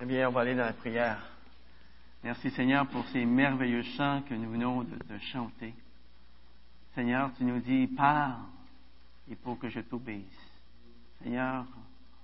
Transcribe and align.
Eh 0.00 0.06
bien, 0.06 0.28
on 0.28 0.32
va 0.32 0.40
aller 0.40 0.56
dans 0.56 0.64
la 0.64 0.72
prière. 0.72 1.18
Merci 2.24 2.50
Seigneur 2.50 2.86
pour 2.88 3.06
ces 3.08 3.24
merveilleux 3.24 3.84
chants 3.96 4.22
que 4.28 4.34
nous 4.34 4.50
venons 4.50 4.82
de, 4.82 5.18
chanter. 5.32 5.72
Seigneur, 6.96 7.30
tu 7.36 7.44
nous 7.44 7.60
dis, 7.60 7.86
parle, 7.86 8.42
et 9.30 9.36
pour 9.36 9.58
que 9.58 9.68
je 9.68 9.80
t'obéisse. 9.80 10.24
Seigneur, 11.22 11.64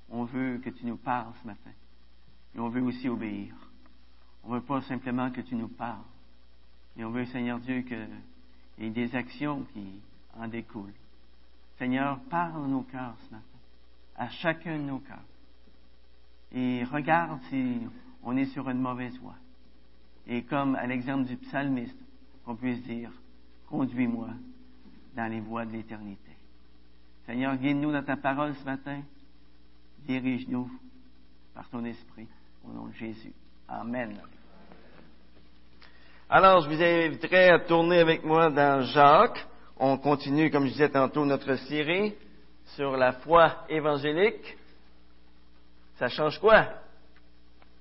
on 0.09 0.25
veut 0.25 0.59
que 0.59 0.71
tu 0.71 0.85
nous 0.85 0.97
parles 0.97 1.33
ce 1.43 1.47
matin. 1.47 1.71
Et 2.57 2.59
on 2.59 2.69
veut 2.69 2.83
aussi 2.83 3.09
obéir. 3.09 3.55
On 4.43 4.51
ne 4.51 4.55
veut 4.59 4.65
pas 4.65 4.83
simplement 4.83 5.31
que 5.31 5.41
tu 5.41 5.55
nous 5.55 5.69
parles. 5.69 6.03
Mais 6.97 7.05
on 7.05 7.11
veut, 7.11 7.27
Seigneur 7.27 7.61
Dieu, 7.61 7.83
qu'il 7.83 8.09
y 8.79 8.87
ait 8.87 8.91
des 8.91 9.15
actions 9.15 9.63
qui 9.73 10.01
en 10.37 10.49
découlent. 10.49 10.93
Seigneur, 11.79 12.19
parle 12.31 12.67
nos 12.67 12.83
cœurs 12.83 13.15
ce 13.29 13.35
matin. 13.35 13.45
À 14.17 14.29
chacun 14.29 14.77
de 14.77 14.83
nos 14.83 14.99
cœurs. 14.99 15.19
Et 16.53 16.85
regarde 16.85 17.41
si 17.49 17.81
on 18.23 18.37
est 18.37 18.47
sur 18.47 18.69
une 18.69 18.81
mauvaise 18.81 19.17
voie. 19.19 19.37
Et 20.27 20.43
comme 20.43 20.75
à 20.77 20.87
l'exemple 20.87 21.27
du 21.27 21.37
psalmiste, 21.37 21.99
qu'on 22.45 22.57
puisse 22.57 22.83
dire, 22.83 23.11
conduis-moi 23.69 24.29
dans 25.15 25.31
les 25.31 25.41
voies 25.41 25.65
de 25.65 25.73
l'éternité. 25.73 26.31
Seigneur, 27.27 27.57
guide-nous 27.57 27.93
dans 27.93 28.03
ta 28.03 28.17
parole 28.17 28.55
ce 28.55 28.65
matin. 28.65 29.03
Dirige-nous 30.07 30.71
par 31.55 31.69
ton 31.69 31.85
esprit. 31.85 32.29
Au 32.65 32.73
nom 32.73 32.87
de 32.87 32.95
Jésus. 32.95 33.33
Amen. 33.69 34.19
Alors, 36.29 36.63
je 36.63 36.69
vous 36.69 36.83
inviterai 36.83 37.51
à 37.51 37.59
tourner 37.61 37.99
avec 37.99 38.25
moi 38.25 38.51
dans 38.51 38.83
Jacques. 38.83 39.47
On 39.79 39.97
continue, 39.99 40.51
comme 40.51 40.67
je 40.67 40.73
disais 40.73 40.91
tantôt, 40.91 41.25
notre 41.25 41.57
série 41.57 42.15
sur 42.77 42.97
la 42.97 43.13
foi 43.13 43.65
évangélique. 43.69 44.57
Ça 46.01 46.09
change 46.09 46.39
quoi? 46.39 46.65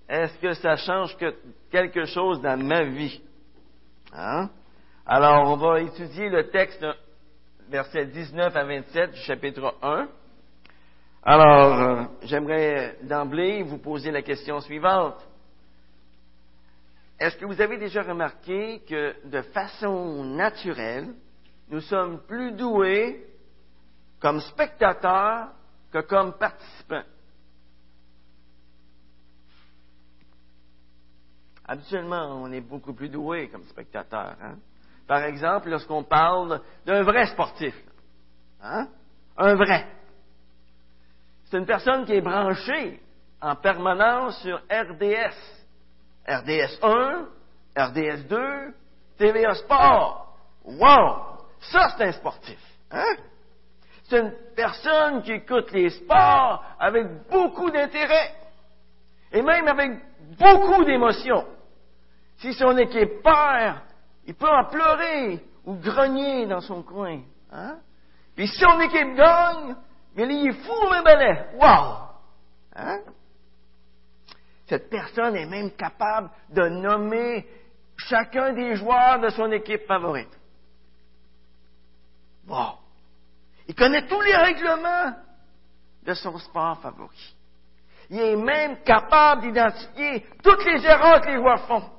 Est-ce 0.10 0.38
que 0.40 0.52
ça 0.56 0.76
change 0.76 1.16
que 1.16 1.34
quelque 1.72 2.04
chose 2.04 2.42
dans 2.42 2.62
ma 2.62 2.84
vie? 2.84 3.22
Hein? 4.12 4.50
Alors, 5.06 5.50
on 5.50 5.56
va 5.56 5.80
étudier 5.80 6.28
le 6.28 6.50
texte 6.50 6.86
versets 7.70 8.08
19 8.08 8.54
à 8.54 8.64
27 8.66 9.12
du 9.12 9.22
chapitre 9.22 9.74
1. 9.82 10.10
Alors, 11.24 11.80
euh, 11.80 12.04
j'aimerais 12.24 12.98
d'emblée 13.04 13.64
vous 13.64 13.78
poser 13.78 14.12
la 14.12 14.22
question 14.22 14.60
suivante. 14.60 15.26
Est-ce 17.18 17.38
que 17.38 17.46
vous 17.46 17.62
avez 17.62 17.78
déjà 17.78 18.02
remarqué 18.02 18.82
que 18.82 19.16
de 19.30 19.44
façon 19.44 20.26
naturelle, 20.26 21.14
nous 21.70 21.80
sommes 21.80 22.20
plus 22.28 22.52
doués 22.52 23.26
comme 24.20 24.42
spectateurs 24.42 25.52
que 25.94 26.02
comme 26.02 26.34
participants? 26.34 27.06
Habituellement, 31.70 32.42
on 32.42 32.52
est 32.52 32.62
beaucoup 32.62 32.94
plus 32.94 33.10
doué 33.10 33.48
comme 33.48 33.62
spectateur. 33.66 34.36
Hein? 34.42 34.56
Par 35.08 35.24
exemple, 35.24 35.70
lorsqu'on 35.70 36.04
parle 36.04 36.62
d'un 36.84 37.04
vrai 37.04 37.28
sportif. 37.28 37.76
Hein? 38.60 38.88
Un 39.38 39.54
vrai. 39.54 39.86
C'est 41.46 41.58
une 41.58 41.68
personne 41.68 42.06
qui 42.06 42.14
est 42.14 42.22
branchée 42.22 43.00
en 43.40 43.56
permanence 43.56 44.42
sur 44.42 44.58
RDS. 44.58 45.36
RDS 46.28 46.80
1, 46.82 47.28
RDS 47.78 48.28
2, 48.28 48.74
TVA 49.20 49.54
Sport. 49.54 50.36
Wow! 50.66 51.38
Ça, 51.60 51.94
c'est 51.96 52.06
un 52.06 52.12
sportif. 52.14 52.60
Hein? 52.90 53.16
C'est 54.06 54.22
une 54.22 54.34
personne 54.56 55.22
qui 55.22 55.34
écoute 55.34 55.72
les 55.72 55.92
sports 55.92 56.64
avec 56.80 57.30
beaucoup 57.30 57.70
d'intérêt 57.70 58.34
et 59.32 59.44
même 59.44 59.68
avec 59.68 59.92
beaucoup 60.40 60.84
d'émotion. 60.84 61.46
Si 62.40 62.54
son 62.54 62.78
équipe 62.78 63.22
perd, 63.22 63.82
il 64.26 64.36
peut 64.36 64.50
en 64.50 64.66
pleurer 64.66 65.44
ou 65.66 65.76
grogner 65.76 66.48
dans 66.48 66.62
son 66.62 66.84
coin. 66.84 67.22
Hein? 67.52 67.80
Puis 68.36 68.48
si 68.48 68.60
son 68.60 68.80
équipe 68.80 69.16
gagne, 69.16 69.76
mais 70.16 70.24
il 70.24 70.50
est 70.50 70.54
fou 70.54 70.72
le 70.72 71.04
balai. 71.04 71.48
Wow! 71.56 72.10
Hein? 72.76 73.00
Cette 74.68 74.90
personne 74.90 75.36
est 75.36 75.46
même 75.46 75.72
capable 75.72 76.30
de 76.50 76.70
nommer 76.70 77.46
chacun 77.98 78.54
des 78.54 78.76
joueurs 78.76 79.20
de 79.20 79.30
son 79.30 79.52
équipe 79.52 79.86
favorite. 79.86 80.38
Wow! 82.48 82.76
Il 83.68 83.76
connaît 83.76 84.08
tous 84.08 84.22
les 84.22 84.36
règlements 84.36 85.14
de 86.04 86.14
son 86.14 86.38
sport 86.38 86.80
favori. 86.80 87.36
Il 88.10 88.20
est 88.20 88.36
même 88.36 88.82
capable 88.84 89.42
d'identifier 89.42 90.26
toutes 90.42 90.64
les 90.66 90.86
erreurs 90.86 91.22
que 91.22 91.28
les 91.28 91.36
joueurs 91.36 91.68
font. 91.68 91.99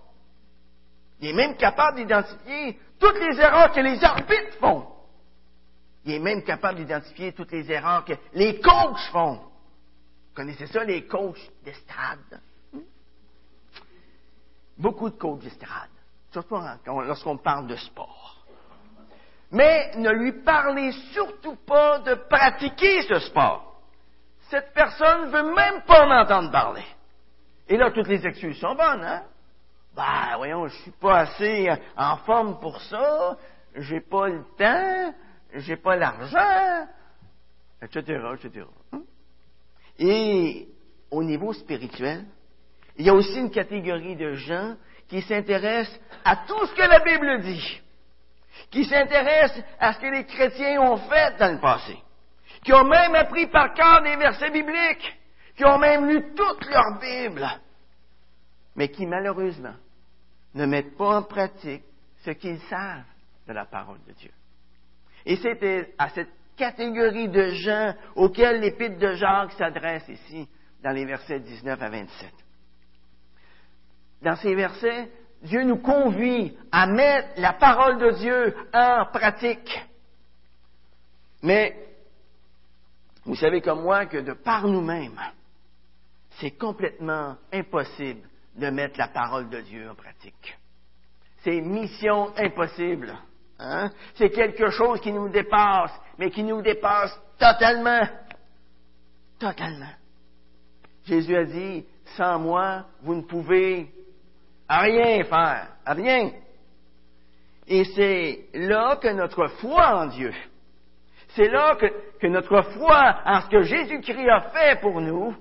Il 1.21 1.29
est 1.29 1.33
même 1.35 1.57
capable 1.57 1.99
d'identifier 1.99 2.79
toutes 2.99 3.19
les 3.19 3.39
erreurs 3.39 3.73
que 3.73 3.81
les 3.81 4.03
arbitres 4.03 4.57
font. 4.59 4.87
Il 6.05 6.13
est 6.13 6.19
même 6.19 6.43
capable 6.43 6.79
d'identifier 6.79 7.33
toutes 7.33 7.53
les 7.53 7.71
erreurs 7.71 8.05
que 8.05 8.15
les 8.33 8.59
coachs 8.61 9.11
font. 9.13 9.35
Vous 9.35 10.35
connaissez 10.35 10.67
ça, 10.67 10.83
les 10.85 11.07
coachs 11.07 11.51
d'estrade? 11.63 12.41
Beaucoup 14.79 15.11
de 15.11 15.17
coachs 15.17 15.41
d'estrade, 15.41 15.91
surtout 16.33 16.59
lorsqu'on 16.87 17.37
parle 17.37 17.67
de 17.67 17.77
sport. 17.77 18.37
Mais 19.51 19.93
ne 19.97 20.11
lui 20.11 20.33
parlez 20.43 20.93
surtout 21.13 21.57
pas 21.67 21.99
de 21.99 22.15
pratiquer 22.15 23.03
ce 23.03 23.19
sport. 23.19 23.83
Cette 24.49 24.73
personne 24.73 25.27
ne 25.27 25.31
veut 25.31 25.55
même 25.55 25.83
pas 25.83 26.07
m'entendre 26.07 26.51
parler. 26.51 26.85
Et 27.69 27.77
là, 27.77 27.91
toutes 27.91 28.09
les 28.09 28.27
excuses 28.27 28.59
sont 28.59 28.75
bonnes, 28.75 29.05
hein? 29.05 29.25
Ben, 30.01 30.39
voyons, 30.39 30.67
je 30.67 30.77
suis 30.77 30.91
pas 30.93 31.19
assez 31.19 31.69
en 31.95 32.17
forme 32.25 32.59
pour 32.59 32.81
ça, 32.81 33.37
j'ai 33.75 34.01
pas 34.01 34.29
le 34.29 34.43
temps, 34.57 35.15
j'ai 35.57 35.77
pas 35.77 35.95
l'argent, 35.95 36.89
etc., 37.83 38.19
etc. 38.35 38.67
Hein? 38.95 39.03
Et 39.99 40.69
au 41.11 41.23
niveau 41.23 41.53
spirituel, 41.53 42.25
il 42.97 43.05
y 43.05 43.11
a 43.11 43.15
aussi 43.15 43.41
une 43.41 43.51
catégorie 43.51 44.17
de 44.17 44.33
gens 44.37 44.75
qui 45.07 45.21
s'intéressent 45.21 46.01
à 46.25 46.37
tout 46.49 46.65
ce 46.65 46.75
que 46.75 46.89
la 46.89 47.01
Bible 47.01 47.43
dit, 47.43 47.83
qui 48.71 48.87
s'intéressent 48.87 49.63
à 49.79 49.93
ce 49.93 49.99
que 49.99 50.07
les 50.07 50.25
chrétiens 50.25 50.81
ont 50.81 50.97
fait 50.97 51.37
dans 51.37 51.53
le 51.53 51.61
passé, 51.61 51.99
qui 52.65 52.73
ont 52.73 52.85
même 52.85 53.15
appris 53.17 53.49
par 53.49 53.75
cœur 53.75 54.01
des 54.01 54.17
versets 54.17 54.51
bibliques, 54.51 55.19
qui 55.59 55.65
ont 55.67 55.77
même 55.77 56.09
lu 56.09 56.33
toute 56.35 56.71
leur 56.71 56.99
Bible, 56.99 57.47
mais 58.77 58.89
qui 58.89 59.05
malheureusement 59.05 59.75
ne 60.55 60.67
mettent 60.67 60.97
pas 60.97 61.19
en 61.19 61.23
pratique 61.23 61.85
ce 62.25 62.31
qu'ils 62.31 62.61
savent 62.63 63.05
de 63.47 63.53
la 63.53 63.65
parole 63.65 63.99
de 64.07 64.13
Dieu. 64.13 64.31
Et 65.27 65.37
c'est 65.37 65.95
à 65.99 66.09
cette 66.11 66.31
catégorie 66.57 67.29
de 67.29 67.51
gens 67.51 67.95
auxquels 68.17 68.61
l'épître 68.61 68.99
de 68.99 69.15
Jacques 69.15 69.53
s'adresse 69.53 70.09
ici, 70.09 70.49
dans 70.83 70.93
les 70.93 71.05
versets 71.05 71.41
19 71.41 71.81
à 71.81 71.89
27. 71.89 72.33
Dans 74.23 74.37
ces 74.37 74.55
versets, 74.55 75.11
Dieu 75.43 75.63
nous 75.63 75.79
convie 75.79 76.57
à 76.71 76.87
mettre 76.87 77.41
la 77.41 77.55
parole 77.55 77.99
de 77.99 78.11
Dieu 78.19 78.55
en 78.75 79.07
pratique. 79.07 79.89
Mais, 81.43 81.75
vous 83.25 83.37
savez 83.37 83.63
comme 83.63 83.83
moi 83.83 84.07
que 84.07 84.19
de 84.19 84.35
par 84.35 84.67
nous-mêmes, 84.67 85.19
c'est 86.39 86.53
complètement 86.53 87.37
impossible 87.53 88.30
de 88.57 88.71
mettre 88.71 88.99
la 88.99 89.09
parole 89.09 89.49
de 89.49 89.61
Dieu 89.61 89.89
en 89.89 89.95
pratique. 89.95 90.57
C'est 91.43 91.61
mission 91.61 92.33
impossible. 92.37 93.17
Hein? 93.59 93.91
C'est 94.15 94.31
quelque 94.31 94.71
chose 94.71 95.01
qui 95.01 95.13
nous 95.13 95.29
dépasse, 95.29 95.93
mais 96.19 96.31
qui 96.31 96.43
nous 96.43 96.63
dépasse 96.63 97.19
totalement. 97.39 98.07
Totalement. 99.39 99.93
Jésus 101.05 101.37
a 101.37 101.45
dit, 101.45 101.87
sans 102.17 102.39
moi, 102.39 102.87
vous 103.03 103.15
ne 103.15 103.23
pouvez 103.23 103.91
rien 104.69 105.25
faire, 105.25 105.69
rien. 105.87 106.31
Et 107.67 107.85
c'est 107.85 108.49
là 108.55 108.97
que 108.97 109.09
notre 109.09 109.47
foi 109.47 109.97
en 109.97 110.07
Dieu, 110.07 110.33
c'est 111.35 111.49
là 111.49 111.77
que, 111.77 111.87
que, 112.19 112.27
notre 112.27 112.63
foi 112.63 113.23
en 113.25 113.41
ce 113.43 113.49
que 113.49 113.63
Jésus-Christ 113.63 114.29
a 114.29 114.41
fait 114.51 114.81
pour 114.81 115.01
nous, 115.01 115.35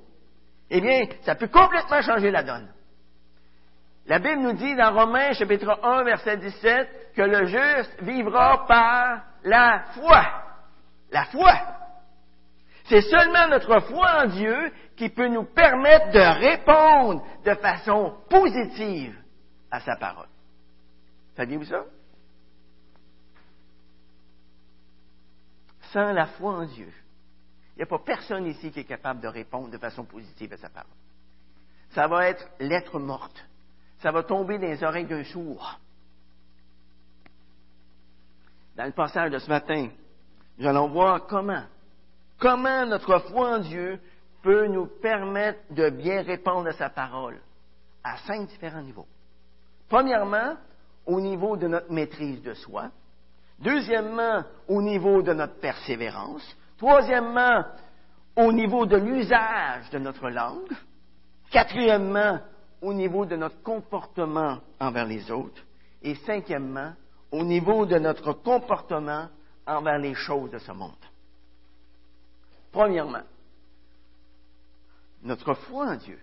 eh 0.69 0.81
bien, 0.81 1.05
ça 1.21 1.35
peut 1.35 1.47
complètement 1.47 2.01
changer 2.01 2.29
la 2.29 2.43
donne. 2.43 2.71
La 4.09 4.17
Bible 4.17 4.41
nous 4.41 4.53
dit 4.53 4.75
dans 4.75 4.91
Romains 4.91 5.33
chapitre 5.33 5.79
1 5.83 6.03
verset 6.03 6.37
17 6.37 7.11
que 7.15 7.21
le 7.21 7.45
juste 7.45 8.01
vivra 8.01 8.65
par 8.65 9.21
la 9.43 9.83
foi. 9.93 10.25
La 11.11 11.25
foi. 11.25 11.53
C'est 12.85 13.01
seulement 13.01 13.47
notre 13.49 13.79
foi 13.81 14.23
en 14.23 14.25
Dieu 14.25 14.73
qui 14.97 15.09
peut 15.09 15.27
nous 15.27 15.43
permettre 15.43 16.09
de 16.09 16.39
répondre 16.39 17.23
de 17.45 17.53
façon 17.53 18.17
positive 18.27 19.15
à 19.69 19.79
sa 19.79 19.95
parole. 19.95 20.27
Saviez-vous 21.35 21.65
ça? 21.65 21.85
Sans 25.93 26.13
la 26.13 26.25
foi 26.25 26.53
en 26.53 26.65
Dieu, 26.65 26.91
il 27.75 27.77
n'y 27.77 27.83
a 27.83 27.85
pas 27.85 27.99
personne 27.99 28.47
ici 28.47 28.71
qui 28.71 28.79
est 28.79 28.85
capable 28.85 29.21
de 29.21 29.27
répondre 29.27 29.69
de 29.69 29.77
façon 29.77 30.03
positive 30.03 30.51
à 30.53 30.57
sa 30.57 30.69
parole. 30.69 30.89
Ça 31.91 32.07
va 32.07 32.27
être 32.27 32.47
lettre 32.59 32.97
morte. 32.97 33.45
Ça 33.99 34.11
va 34.11 34.23
tomber 34.23 34.57
dans 34.57 34.67
les 34.67 34.83
oreilles 34.83 35.05
d'un 35.05 35.23
sourd. 35.23 35.79
Dans 38.75 38.85
le 38.85 38.91
passage 38.91 39.31
de 39.31 39.39
ce 39.39 39.49
matin, 39.49 39.89
nous 40.57 40.67
allons 40.67 40.87
voir 40.87 41.27
comment, 41.27 41.63
comment 42.39 42.85
notre 42.85 43.19
foi 43.29 43.57
en 43.57 43.59
Dieu 43.59 43.99
peut 44.41 44.67
nous 44.67 44.87
permettre 45.01 45.59
de 45.73 45.89
bien 45.89 46.21
répondre 46.21 46.67
à 46.67 46.73
sa 46.73 46.89
parole 46.89 47.39
à 48.03 48.17
cinq 48.19 48.47
différents 48.47 48.81
niveaux. 48.81 49.07
Premièrement, 49.89 50.55
au 51.05 51.19
niveau 51.19 51.57
de 51.57 51.67
notre 51.67 51.91
maîtrise 51.91 52.41
de 52.41 52.53
soi. 52.53 52.91
Deuxièmement, 53.59 54.43
au 54.67 54.81
niveau 54.81 55.21
de 55.21 55.33
notre 55.33 55.59
persévérance. 55.59 56.55
Troisièmement, 56.77 57.65
au 58.35 58.53
niveau 58.53 58.85
de 58.85 58.95
l'usage 58.95 59.89
de 59.89 59.99
notre 59.99 60.29
langue. 60.29 60.71
Quatrièmement, 61.51 62.39
au 62.81 62.93
niveau 62.93 63.25
de 63.25 63.35
notre 63.35 63.61
comportement 63.61 64.59
envers 64.79 65.05
les 65.05 65.29
autres. 65.31 65.63
Et 66.01 66.15
cinquièmement, 66.15 66.93
au 67.31 67.43
niveau 67.43 67.85
de 67.85 67.97
notre 67.97 68.33
comportement 68.33 69.29
envers 69.67 69.99
les 69.99 70.15
choses 70.15 70.49
de 70.51 70.59
ce 70.59 70.71
monde. 70.71 70.93
Premièrement, 72.71 73.23
notre 75.23 75.53
foi 75.53 75.87
en 75.87 75.95
Dieu 75.95 76.19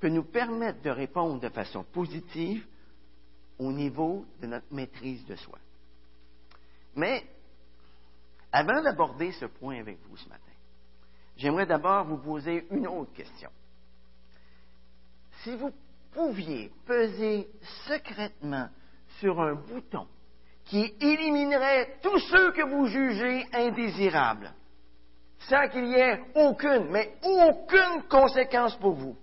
peut 0.00 0.08
nous 0.08 0.24
permettre 0.24 0.82
de 0.82 0.90
répondre 0.90 1.40
de 1.40 1.48
façon 1.48 1.82
positive 1.84 2.66
au 3.58 3.72
niveau 3.72 4.24
de 4.40 4.46
notre 4.46 4.72
maîtrise 4.72 5.24
de 5.26 5.34
soi. 5.36 5.58
Mais, 6.94 7.24
avant 8.52 8.82
d'aborder 8.82 9.32
ce 9.32 9.46
point 9.46 9.80
avec 9.80 9.98
vous 10.08 10.16
ce 10.16 10.28
matin, 10.28 10.42
j'aimerais 11.36 11.66
d'abord 11.66 12.04
vous 12.04 12.18
poser 12.18 12.66
une 12.70 12.86
autre 12.86 13.12
question. 13.12 13.50
Si 15.42 15.56
vous 15.56 15.72
pouviez 16.12 16.72
peser 16.86 17.48
secrètement 17.86 18.68
sur 19.20 19.40
un 19.40 19.54
bouton 19.54 20.06
qui 20.64 20.94
éliminerait 21.00 21.98
tous 22.02 22.18
ceux 22.30 22.52
que 22.52 22.68
vous 22.68 22.86
jugez 22.86 23.46
indésirables, 23.52 24.52
sans 25.48 25.68
qu'il 25.68 25.86
y 25.86 25.94
ait 25.94 26.20
aucune, 26.34 26.90
mais 26.90 27.16
aucune 27.22 28.02
conséquence 28.08 28.76
pour 28.76 28.94
vous, 28.94 29.16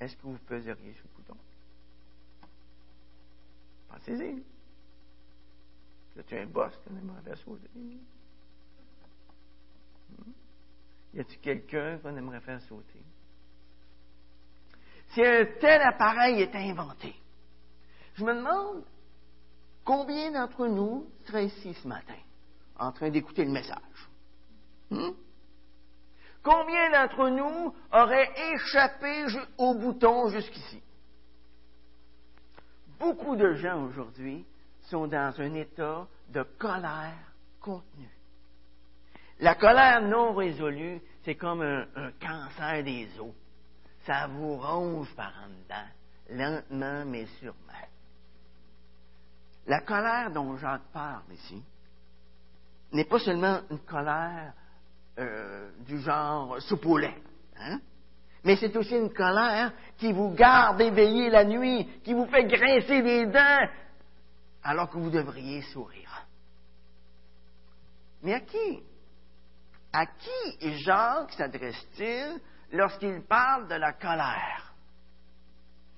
est-ce 0.00 0.16
que 0.16 0.22
vous 0.22 0.38
peseriez 0.38 0.94
ce 0.94 1.02
bouton? 1.16 1.36
Pensez-y. 3.88 4.42
Là, 6.16 6.22
tu 6.26 6.36
un 6.36 6.46
boss 6.46 6.76
qu'on 6.78 6.96
aimerait 6.96 7.22
faire 7.22 7.38
sauter. 7.38 7.68
Hmm? 7.76 7.98
Y 11.14 11.20
a-t-il 11.20 11.38
quelqu'un 11.38 11.98
qu'on 11.98 12.16
aimerait 12.16 12.40
faire 12.40 12.60
sauter? 12.62 13.00
Si 15.12 15.22
un 15.22 15.46
tel 15.60 15.82
appareil 15.82 16.40
est 16.40 16.54
inventé, 16.54 17.14
je 18.14 18.24
me 18.24 18.34
demande 18.34 18.84
combien 19.84 20.30
d'entre 20.32 20.66
nous 20.66 21.06
seraient 21.26 21.46
ici 21.46 21.74
ce 21.74 21.88
matin 21.88 22.16
en 22.78 22.92
train 22.92 23.10
d'écouter 23.10 23.44
le 23.44 23.50
message. 23.50 24.08
Hmm? 24.90 25.12
Combien 26.42 26.90
d'entre 26.90 27.28
nous 27.28 27.74
auraient 27.92 28.30
échappé 28.54 29.26
au 29.58 29.74
bouton 29.74 30.28
jusqu'ici? 30.28 30.82
Beaucoup 32.98 33.36
de 33.36 33.54
gens 33.54 33.84
aujourd'hui 33.84 34.44
sont 34.82 35.06
dans 35.06 35.40
un 35.40 35.54
état 35.54 36.06
de 36.30 36.42
colère 36.58 37.32
contenue. 37.60 38.10
La 39.40 39.54
colère 39.54 40.02
non 40.02 40.34
résolue, 40.34 41.00
c'est 41.24 41.34
comme 41.34 41.62
un, 41.62 42.12
cancer 42.20 42.82
des 42.82 43.08
os. 43.20 43.34
Ça 44.04 44.26
vous 44.26 44.56
ronge 44.56 45.14
par 45.14 45.32
en 45.44 45.48
dedans, 45.48 45.88
lentement 46.30 47.04
mais 47.06 47.26
sûrement. 47.38 47.58
La 49.66 49.80
colère 49.80 50.30
dont 50.32 50.56
Jacques 50.56 50.90
parle 50.92 51.32
ici 51.32 51.62
n'est 52.92 53.04
pas 53.04 53.20
seulement 53.20 53.60
une 53.70 53.78
colère 53.80 54.52
euh, 55.18 55.70
du 55.80 56.00
genre 56.00 56.60
soupe 56.62 56.86
hein? 57.56 57.80
Mais 58.44 58.56
c'est 58.56 58.74
aussi 58.76 58.96
une 58.96 59.12
colère 59.12 59.72
qui 59.98 60.12
vous 60.12 60.30
garde 60.30 60.80
éveillé 60.80 61.30
la 61.30 61.44
nuit, 61.44 62.00
qui 62.02 62.12
vous 62.12 62.26
fait 62.26 62.44
grincer 62.44 63.00
les 63.00 63.26
dents, 63.26 63.68
alors 64.64 64.90
que 64.90 64.98
vous 64.98 65.10
devriez 65.10 65.62
sourire. 65.62 66.26
Mais 68.22 68.34
à 68.34 68.40
qui? 68.40 68.82
À 69.92 70.06
qui 70.06 70.78
Jacques 70.78 71.32
s'adresse-t-il 71.34 72.40
lorsqu'il 72.72 73.22
parle 73.22 73.68
de 73.68 73.74
la 73.74 73.92
colère? 73.92 74.74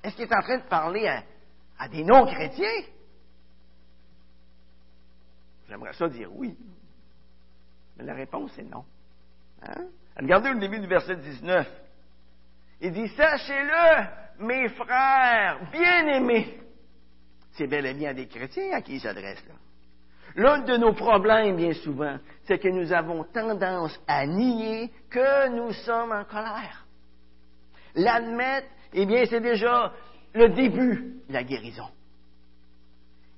Est-ce 0.03 0.17
qu'il 0.17 0.25
est 0.25 0.37
en 0.37 0.43
train 0.43 0.59
de 0.59 0.69
parler 0.69 1.07
à, 1.09 1.23
à 1.79 1.89
des 1.89 2.05
non-chrétiens? 2.05 2.83
J'aimerais 5.69 5.95
ça 5.95 6.09
dire 6.09 6.31
oui. 6.35 6.57
Mais 7.97 8.05
la 8.05 8.15
réponse 8.15 8.57
est 8.59 8.65
non. 8.65 8.85
Hein? 9.63 9.87
Regardez 10.17 10.51
le 10.51 10.61
début 10.61 10.81
du 10.81 10.87
verset 10.87 11.17
19. 11.17 11.67
Il 12.81 12.93
dit, 12.93 13.09
sachez-le, 13.09 14.45
mes 14.45 14.69
frères 14.71 15.71
bien-aimés. 15.71 16.61
C'est 17.53 17.67
bel 17.67 17.87
et 17.87 17.95
bien 17.95 18.13
des 18.13 18.27
chrétiens 18.27 18.73
à 18.73 18.83
qui 18.83 18.95
il 18.95 19.01
s'adresse 19.01 19.43
là. 19.47 19.55
L'un 20.37 20.59
de 20.61 20.77
nos 20.77 20.93
problèmes, 20.93 21.57
bien 21.57 21.75
souvent, 21.75 22.19
c'est 22.45 22.59
que 22.59 22.69
nous 22.69 22.93
avons 22.93 23.25
tendance 23.25 23.99
à 24.07 24.27
nier 24.27 24.91
que 25.09 25.49
nous 25.51 25.73
sommes 25.73 26.13
en 26.13 26.25
colère. 26.25 26.87
L'admettre, 27.95 28.67
eh 28.93 29.07
bien, 29.07 29.25
c'est 29.27 29.41
déjà 29.41 29.93
le 30.35 30.49
début 30.49 31.23
de 31.29 31.33
la 31.33 31.45
guérison. 31.45 31.89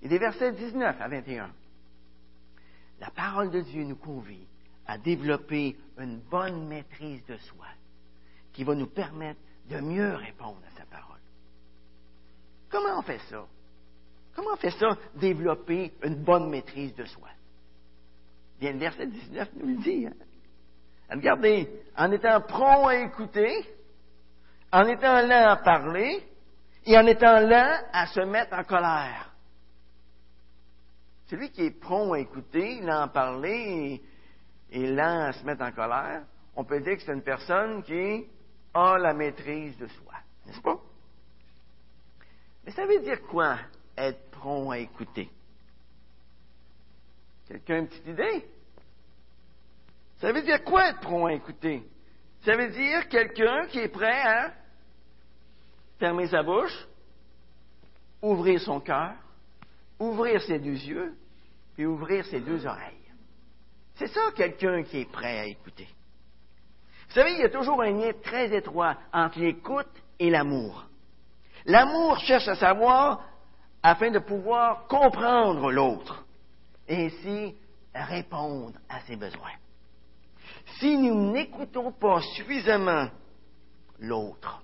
Et 0.03 0.09
des 0.09 0.19
versets 0.19 0.53
19 0.53 1.01
à 1.01 1.09
21, 1.09 1.51
la 3.01 3.11
parole 3.11 3.51
de 3.51 3.61
Dieu 3.61 3.85
nous 3.85 3.97
convie 3.97 4.47
à 4.87 4.97
développer 4.97 5.77
une 5.99 6.21
bonne 6.21 6.67
maîtrise 6.67 7.25
de 7.27 7.37
soi 7.37 7.67
qui 8.53 8.65
va 8.65 8.75
nous 8.75 8.87
permettre 8.87 9.41
de 9.69 9.81
mieux 9.81 10.15
répondre 10.15 10.61
à 10.67 10.79
sa 10.79 10.87
parole. 10.87 11.21
Comment 12.71 12.99
on 12.99 13.03
fait 13.03 13.21
ça? 13.29 13.45
Comment 14.37 14.51
on 14.53 14.57
fait 14.57 14.71
ça, 14.73 14.99
développer 15.15 15.95
une 16.03 16.23
bonne 16.23 16.51
maîtrise 16.51 16.95
de 16.95 17.07
soi? 17.07 17.29
Bien, 18.61 18.73
le 18.73 18.79
verset 18.79 19.07
19 19.07 19.49
nous 19.57 19.67
le 19.67 19.83
dit. 19.83 20.07
Hein? 20.07 20.13
Regardez, 21.11 21.71
en 21.97 22.13
étant 22.13 22.43
prompt 22.43 22.89
à 22.89 22.97
écouter, 22.97 23.65
en 24.71 24.87
étant 24.89 25.23
lent 25.23 25.49
à 25.49 25.57
parler, 25.57 26.23
et 26.85 26.99
en 26.99 27.07
étant 27.07 27.41
lent 27.41 27.81
à 27.93 28.07
se 28.09 28.21
mettre 28.21 28.53
en 28.53 28.65
colère. 28.65 29.33
Celui 31.29 31.51
qui 31.51 31.63
est 31.63 31.81
prompt 31.81 32.13
à 32.13 32.19
écouter, 32.19 32.83
lent 32.83 33.01
à 33.01 33.09
parler, 33.09 34.03
et 34.71 34.87
lent 34.87 35.29
à 35.29 35.33
se 35.33 35.45
mettre 35.47 35.63
en 35.63 35.73
colère, 35.73 36.25
on 36.55 36.65
peut 36.65 36.81
dire 36.81 36.97
que 36.97 37.03
c'est 37.03 37.13
une 37.13 37.23
personne 37.23 37.83
qui 37.85 38.27
a 38.75 38.99
la 38.99 39.15
maîtrise 39.15 39.79
de 39.79 39.87
soi, 39.87 40.13
n'est-ce 40.45 40.61
pas? 40.61 40.79
Mais 42.67 42.73
ça 42.73 42.85
veut 42.85 43.01
dire 43.01 43.23
quoi, 43.23 43.57
être 43.97 44.31
prompt 44.31 44.71
à 44.71 44.79
écouter? 44.79 45.31
Quelqu'un 47.49 47.75
a 47.75 47.79
une 47.79 47.89
petite 47.89 48.07
idée? 48.07 48.45
Ça 50.19 50.33
veut 50.33 50.43
dire 50.43 50.65
quoi 50.65 50.89
être 50.89 51.01
prompt 51.01 51.27
à 51.27 51.33
écouter? 51.33 51.83
Ça 52.45 52.57
veut 52.57 52.71
dire 52.71 53.09
quelqu'un 53.09 53.67
qui 53.67 53.79
est 53.79 53.89
prêt 53.89 54.23
à 54.23 54.53
fermer 55.99 56.27
sa 56.29 56.43
bouche, 56.43 56.87
ouvrir 58.23 58.61
son 58.61 58.81
cœur, 58.81 59.15
ouvrir 59.99 60.41
ses 60.43 60.59
deux 60.59 60.79
yeux, 60.79 61.15
puis 61.75 61.87
ouvrir 61.87 62.25
ses 62.27 62.41
deux 62.41 62.67
oreilles. 62.67 62.95
C'est 63.97 64.09
ça, 64.09 64.31
quelqu'un 64.35 64.83
qui 64.83 65.01
est 65.01 65.11
prêt 65.11 65.39
à 65.39 65.47
écouter. 65.47 65.89
Vous 67.09 67.15
savez, 67.15 67.33
il 67.33 67.39
y 67.39 67.45
a 67.45 67.49
toujours 67.49 67.81
un 67.83 67.91
lien 67.91 68.13
très 68.23 68.55
étroit 68.55 68.97
entre 69.13 69.39
l'écoute 69.39 69.89
et 70.19 70.29
l'amour. 70.29 70.87
L'amour 71.65 72.19
cherche 72.19 72.49
à 72.49 72.57
savoir 72.57 73.25
afin 73.83 74.11
de 74.11 74.19
pouvoir 74.19 74.87
comprendre 74.87 75.71
l'autre 75.71 76.25
et 76.89 77.07
ainsi 77.07 77.55
répondre 77.95 78.79
à 78.89 79.01
ses 79.01 79.17
besoins. 79.17 79.55
Si 80.79 80.97
nous 80.97 81.33
n'écoutons 81.33 81.93
pas 81.93 82.21
suffisamment 82.35 83.09
l'autre, 84.01 84.63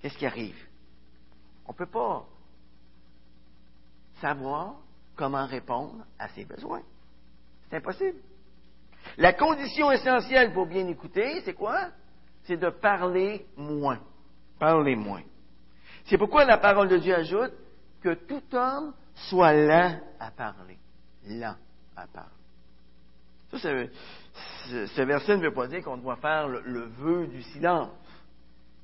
qu'est-ce 0.00 0.16
qui 0.16 0.26
arrive? 0.26 0.58
On 1.66 1.72
ne 1.72 1.76
peut 1.76 1.86
pas 1.86 2.26
savoir 4.20 4.76
comment 5.14 5.46
répondre 5.46 6.04
à 6.18 6.28
ses 6.28 6.44
besoins. 6.44 6.82
C'est 7.68 7.76
impossible. 7.76 8.18
La 9.16 9.32
condition 9.32 9.90
essentielle 9.90 10.52
pour 10.52 10.66
bien 10.66 10.86
écouter, 10.88 11.40
c'est 11.44 11.54
quoi? 11.54 11.88
C'est 12.44 12.56
de 12.56 12.70
parler 12.70 13.46
moins. 13.56 14.00
Parler 14.58 14.96
moins. 14.96 15.22
C'est 16.06 16.18
pourquoi 16.18 16.44
la 16.44 16.58
parole 16.58 16.88
de 16.88 16.98
Dieu 16.98 17.14
ajoute 17.14 17.52
que 18.00 18.14
tout 18.14 18.42
homme 18.54 18.94
soit 19.14 19.52
lent 19.52 20.00
à 20.20 20.30
parler. 20.30 20.78
Lent 21.26 21.56
à 21.96 22.06
parler. 22.06 22.30
Ça, 23.50 23.58
ce, 23.58 25.02
verset 25.02 25.36
ne 25.36 25.42
veut 25.42 25.54
pas 25.54 25.66
dire 25.68 25.82
qu'on 25.82 25.96
doit 25.96 26.16
faire 26.16 26.48
le, 26.48 26.84
vœu 26.98 27.26
du 27.26 27.42
silence. 27.42 27.90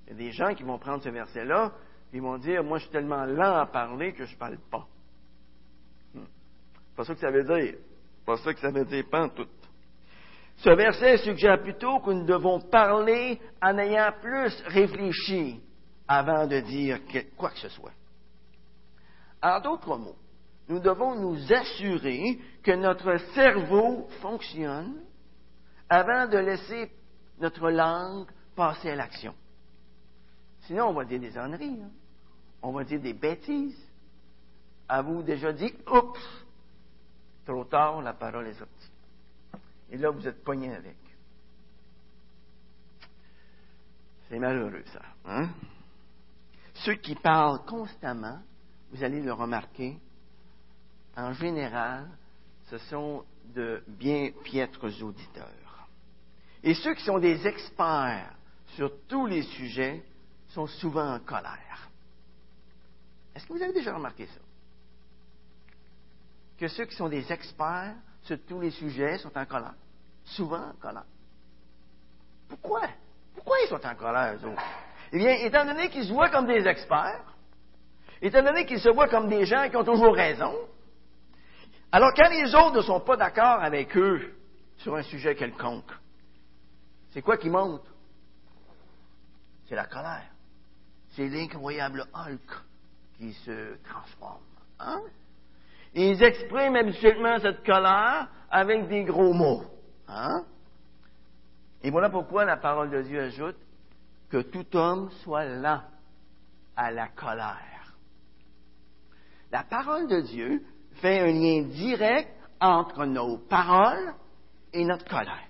Il 0.06 0.12
y 0.12 0.14
a 0.14 0.16
des 0.16 0.33
gens 0.33 0.54
qui 0.54 0.62
vont 0.62 0.78
prendre 0.78 1.02
ce 1.02 1.11
verset-là, 1.11 1.73
et 2.12 2.16
ils 2.16 2.23
vont 2.23 2.38
dire, 2.38 2.64
moi 2.64 2.78
je 2.78 2.85
suis 2.85 2.92
tellement 2.92 3.25
lent 3.25 3.56
à 3.56 3.66
parler 3.66 4.12
que 4.12 4.25
je 4.25 4.35
ne 4.35 4.38
parle 4.38 4.59
pas. 4.71 4.87
Hmm. 6.14 6.25
Pas 6.97 7.04
ça 7.04 7.14
que 7.14 7.21
ça 7.21 7.30
veut 7.30 7.44
dire. 7.44 7.75
Pas 8.25 8.37
ça 8.38 8.54
que 8.54 8.61
ça 8.61 8.71
veut 8.71 8.85
dire, 8.85 9.04
pas 9.11 9.28
tout. 9.28 9.49
Ce 10.56 10.71
verset 10.71 11.18
suggère 11.18 11.61
plutôt 11.61 12.00
que 12.00 12.11
nous 12.11 12.25
devons 12.25 12.61
parler 12.61 13.40
en 13.61 13.76
ayant 13.76 14.12
plus 14.21 14.62
réfléchi 14.66 15.61
avant 16.06 16.47
de 16.47 16.61
dire 16.61 17.00
quoi 17.37 17.50
que 17.50 17.59
ce 17.59 17.68
soit. 17.68 17.92
En 19.44 19.60
d'autres 19.60 19.98
mots, 19.98 20.16
nous 20.68 20.80
devons 20.80 21.16
nous 21.16 21.52
assurer 21.52 22.40
que 22.62 22.72
notre 22.72 23.18
cerveau 23.34 24.08
fonctionne 24.22 25.02
avant 25.90 26.26
de 26.26 26.38
laisser 26.38 26.90
notre 27.38 27.70
langue 27.70 28.26
passer 28.56 28.88
à 28.88 28.96
l'action. 28.96 29.34
Sinon, 30.60 30.88
on 30.88 30.94
va 30.94 31.04
dire 31.04 31.20
des 31.20 31.36
âneries. 31.36 31.78
Hein. 31.82 31.90
On 32.62 32.72
va 32.72 32.84
dire 32.84 33.02
des 33.02 33.12
bêtises. 33.12 33.78
Avez-vous 34.88 35.22
déjà 35.22 35.52
dit, 35.52 35.74
oups, 35.92 36.46
trop 37.44 37.64
tard, 37.64 38.00
la 38.00 38.14
parole 38.14 38.46
est 38.46 38.54
sortie. 38.54 38.90
Et 39.90 39.98
là, 39.98 40.08
vous 40.08 40.26
êtes 40.26 40.42
pogné 40.42 40.74
avec. 40.74 40.96
C'est 44.30 44.38
malheureux, 44.38 44.84
ça. 44.90 45.02
Hein? 45.26 45.50
Ceux 46.72 46.94
qui 46.94 47.14
parlent 47.14 47.62
constamment, 47.66 48.40
vous 48.94 49.02
allez 49.02 49.20
le 49.20 49.32
remarquer, 49.32 49.98
en 51.16 51.32
général, 51.32 52.08
ce 52.70 52.78
sont 52.78 53.24
de 53.52 53.82
bien 53.88 54.30
piètres 54.44 55.02
auditeurs. 55.02 55.88
Et 56.62 56.74
ceux 56.74 56.94
qui 56.94 57.04
sont 57.04 57.18
des 57.18 57.44
experts 57.44 58.32
sur 58.76 58.92
tous 59.08 59.26
les 59.26 59.42
sujets 59.42 60.04
sont 60.50 60.68
souvent 60.68 61.12
en 61.12 61.18
colère. 61.18 61.90
Est-ce 63.34 63.46
que 63.46 63.52
vous 63.52 63.62
avez 63.62 63.72
déjà 63.72 63.92
remarqué 63.92 64.26
ça? 64.26 64.40
Que 66.56 66.68
ceux 66.68 66.84
qui 66.84 66.94
sont 66.94 67.08
des 67.08 67.32
experts 67.32 67.96
sur 68.22 68.38
tous 68.46 68.60
les 68.60 68.70
sujets 68.70 69.18
sont 69.18 69.36
en 69.36 69.44
colère. 69.44 69.74
Souvent 70.24 70.68
en 70.68 70.74
colère. 70.74 71.04
Pourquoi? 72.48 72.82
Pourquoi 73.34 73.56
ils 73.64 73.68
sont 73.68 73.84
en 73.84 73.94
colère, 73.96 74.36
eux 74.36 74.46
autres? 74.46 74.62
Eh 75.10 75.18
bien, 75.18 75.32
étant 75.32 75.64
donné 75.64 75.90
qu'ils 75.90 76.04
se 76.04 76.12
voient 76.12 76.30
comme 76.30 76.46
des 76.46 76.64
experts, 76.64 77.33
étant 78.23 78.42
donné 78.42 78.66
qu'ils 78.66 78.80
se 78.80 78.88
voient 78.88 79.09
comme 79.09 79.28
des 79.28 79.44
gens 79.44 79.68
qui 79.68 79.76
ont 79.76 79.85
toujours 79.85 80.14
raison, 80.14 80.54
alors 81.92 82.12
quand 82.14 82.28
les 82.28 82.54
autres 82.54 82.76
ne 82.76 82.83
sont 82.83 83.00
pas 83.00 83.16
d'accord 83.16 83.62
avec 83.62 83.97
eux 83.97 84.35
sur 84.78 84.97
un 84.97 85.02
sujet 85.02 85.35
quelconque, 85.35 85.92
c'est 87.11 87.23
quoi 87.23 87.37
qui 87.37 87.49
monte? 87.49 87.87
C'est 89.68 89.76
la 89.76 89.87
colère. 89.87 90.28
C'est 91.11 91.28
l'incroyable 91.28 92.04
Hulk 92.12 92.50
qui 93.16 93.33
se 93.33 93.76
transforme. 93.85 94.42
Hein? 94.80 95.00
ils 95.94 96.21
expriment 96.23 96.75
habituellement 96.75 97.38
cette 97.38 97.64
colère 97.64 98.28
avec 98.50 98.88
des 98.88 99.04
gros 99.04 99.33
mots. 99.33 99.62
Hein? 100.09 100.44
Et 101.83 101.90
voilà 101.90 102.11
pourquoi 102.11 102.44
la 102.44 102.56
parole 102.56 102.90
de 102.90 103.02
Dieu 103.02 103.21
ajoute 103.21 103.56
que 104.30 104.38
tout 104.38 104.76
homme 104.76 105.11
soit 105.23 105.44
lent 105.44 105.83
à 106.76 106.90
la 106.90 107.09
colère. 107.09 107.73
La 109.54 109.62
parole 109.62 110.08
de 110.08 110.20
Dieu 110.20 110.64
fait 110.94 111.20
un 111.20 111.30
lien 111.30 111.62
direct 111.68 112.28
entre 112.61 113.04
nos 113.04 113.38
paroles 113.38 114.12
et 114.73 114.84
notre 114.84 115.04
colère. 115.04 115.46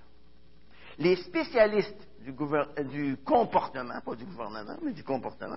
Les 0.99 1.16
spécialistes 1.16 2.06
du, 2.20 3.16
comportement, 3.25 3.99
pas 4.04 4.14
du 4.14 4.26
gouvernement, 4.26 4.76
mais 4.82 4.92
du 4.92 5.02
comportement, 5.02 5.56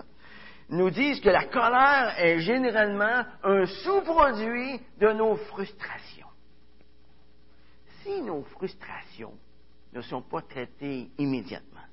nous 0.70 0.88
disent 0.88 1.20
que 1.20 1.28
la 1.28 1.44
colère 1.44 2.14
est 2.18 2.38
généralement 2.38 3.22
un 3.42 3.66
sous-produit 3.66 4.80
de 4.98 5.12
nos 5.12 5.36
frustrations. 5.36 6.30
Si 8.02 8.22
nos 8.22 8.44
frustrations 8.44 9.34
ne 9.92 10.00
sont 10.00 10.22
pas 10.22 10.40
traitées 10.40 11.10
immédiatement, 11.18 11.84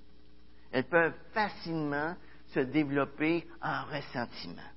elles 0.72 0.88
peuvent 0.88 1.20
facilement 1.34 2.16
se 2.54 2.62
développer 2.62 3.46
en 3.62 3.84
ressentiment. 3.94 4.72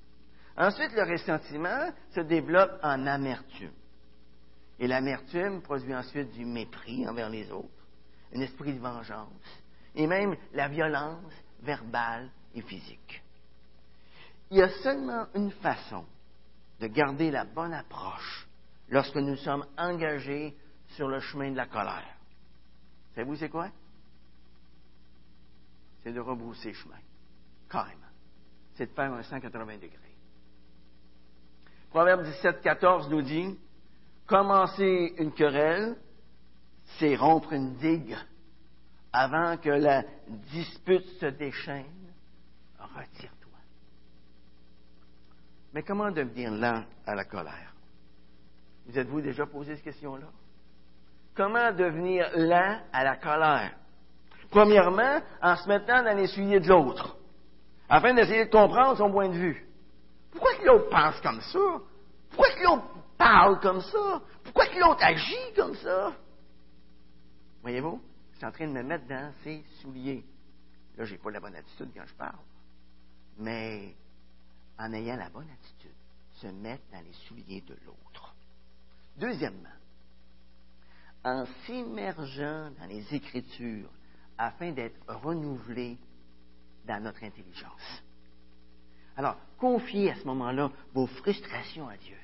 Ensuite, 0.58 0.92
le 0.92 1.04
ressentiment 1.04 1.92
se 2.10 2.20
développe 2.20 2.80
en 2.82 3.06
amertume. 3.06 3.72
Et 4.80 4.88
l'amertume 4.88 5.62
produit 5.62 5.94
ensuite 5.94 6.32
du 6.32 6.44
mépris 6.44 7.08
envers 7.08 7.30
les 7.30 7.48
autres, 7.52 7.86
un 8.34 8.40
esprit 8.40 8.72
de 8.72 8.80
vengeance, 8.80 9.62
et 9.94 10.08
même 10.08 10.36
la 10.52 10.66
violence 10.66 11.32
verbale 11.60 12.28
et 12.54 12.62
physique. 12.62 13.22
Il 14.50 14.58
y 14.58 14.62
a 14.62 14.68
seulement 14.82 15.26
une 15.34 15.52
façon 15.52 16.04
de 16.80 16.88
garder 16.88 17.30
la 17.30 17.44
bonne 17.44 17.74
approche 17.74 18.48
lorsque 18.88 19.16
nous 19.16 19.36
sommes 19.36 19.64
engagés 19.76 20.56
sur 20.88 21.06
le 21.06 21.20
chemin 21.20 21.52
de 21.52 21.56
la 21.56 21.66
colère. 21.66 22.16
Savez-vous 23.14 23.36
c'est 23.36 23.48
quoi? 23.48 23.70
C'est 26.02 26.12
de 26.12 26.20
rebrousser 26.20 26.72
chemin. 26.72 26.98
Carrément. 27.68 28.06
C'est 28.74 28.86
de 28.86 28.92
faire 28.92 29.12
un 29.12 29.22
180 29.22 29.76
degrés. 29.76 30.07
Proverbe 31.90 32.22
17, 32.24 32.60
14 32.62 33.08
nous 33.10 33.22
dit, 33.22 33.58
commencer 34.26 35.14
une 35.18 35.32
querelle, 35.32 35.96
c'est 36.98 37.16
rompre 37.16 37.52
une 37.52 37.74
digue 37.76 38.16
avant 39.12 39.56
que 39.56 39.70
la 39.70 40.04
dispute 40.50 41.06
se 41.20 41.26
déchaîne. 41.26 41.84
Retire 42.78 43.30
mais 45.78 45.82
comment 45.82 46.10
devenir 46.10 46.50
lent 46.50 46.82
à 47.06 47.14
la 47.14 47.24
colère? 47.24 47.72
Vous 48.86 48.98
êtes-vous 48.98 49.20
déjà 49.20 49.46
posé 49.46 49.76
cette 49.76 49.84
question-là? 49.84 50.26
Comment 51.36 51.72
devenir 51.72 52.30
lent 52.34 52.80
à 52.92 53.04
la 53.04 53.16
colère? 53.16 53.76
Premièrement, 54.50 55.20
en 55.42 55.56
se 55.56 55.68
mettant 55.68 56.02
dans 56.02 56.16
les 56.16 56.26
souliers 56.26 56.60
de 56.60 56.68
l'autre, 56.68 57.16
afin 57.88 58.14
d'essayer 58.14 58.46
de 58.46 58.50
comprendre 58.50 58.96
son 58.96 59.12
point 59.12 59.28
de 59.28 59.34
vue. 59.34 59.67
Pourquoi 60.30 60.54
que 60.56 60.64
l'autre 60.64 60.90
pense 60.90 61.20
comme 61.20 61.40
ça? 61.40 61.58
Pourquoi 62.28 62.50
que 62.54 62.62
l'autre 62.62 62.86
parle 63.16 63.60
comme 63.60 63.80
ça? 63.80 64.22
Pourquoi 64.44 64.66
que 64.66 64.78
l'autre 64.78 65.02
agit 65.02 65.54
comme 65.56 65.74
ça? 65.76 66.12
Voyez-vous, 67.62 68.00
je 68.32 68.36
suis 68.36 68.46
en 68.46 68.52
train 68.52 68.66
de 68.68 68.72
me 68.72 68.82
mettre 68.82 69.06
dans 69.06 69.32
ses 69.42 69.64
souliers. 69.80 70.24
Là, 70.96 71.04
je 71.04 71.12
n'ai 71.12 71.18
pas 71.18 71.30
la 71.30 71.40
bonne 71.40 71.56
attitude 71.56 71.90
quand 71.94 72.06
je 72.06 72.14
parle. 72.14 72.38
Mais 73.38 73.94
en 74.78 74.92
ayant 74.92 75.16
la 75.16 75.28
bonne 75.30 75.48
attitude, 75.50 75.94
se 76.34 76.46
mettre 76.46 76.84
dans 76.92 77.00
les 77.00 77.12
souliers 77.12 77.62
de 77.62 77.76
l'autre. 77.84 78.34
Deuxièmement, 79.16 79.68
en 81.24 81.44
s'immergeant 81.66 82.70
dans 82.78 82.86
les 82.86 83.14
Écritures 83.14 83.90
afin 84.36 84.70
d'être 84.70 85.00
renouvelé 85.08 85.98
dans 86.84 87.02
notre 87.02 87.24
intelligence. 87.24 88.02
Alors, 89.18 89.36
confiez 89.58 90.12
à 90.12 90.14
ce 90.14 90.24
moment-là 90.26 90.70
vos 90.94 91.08
frustrations 91.08 91.88
à 91.88 91.96
Dieu. 91.96 92.16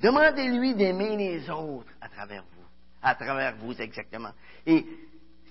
Demandez-lui 0.00 0.76
d'aimer 0.76 1.16
les 1.16 1.50
autres 1.50 1.92
à 2.00 2.08
travers 2.08 2.44
vous, 2.44 2.64
à 3.02 3.16
travers 3.16 3.56
vous 3.56 3.72
exactement. 3.72 4.30
Et 4.64 4.86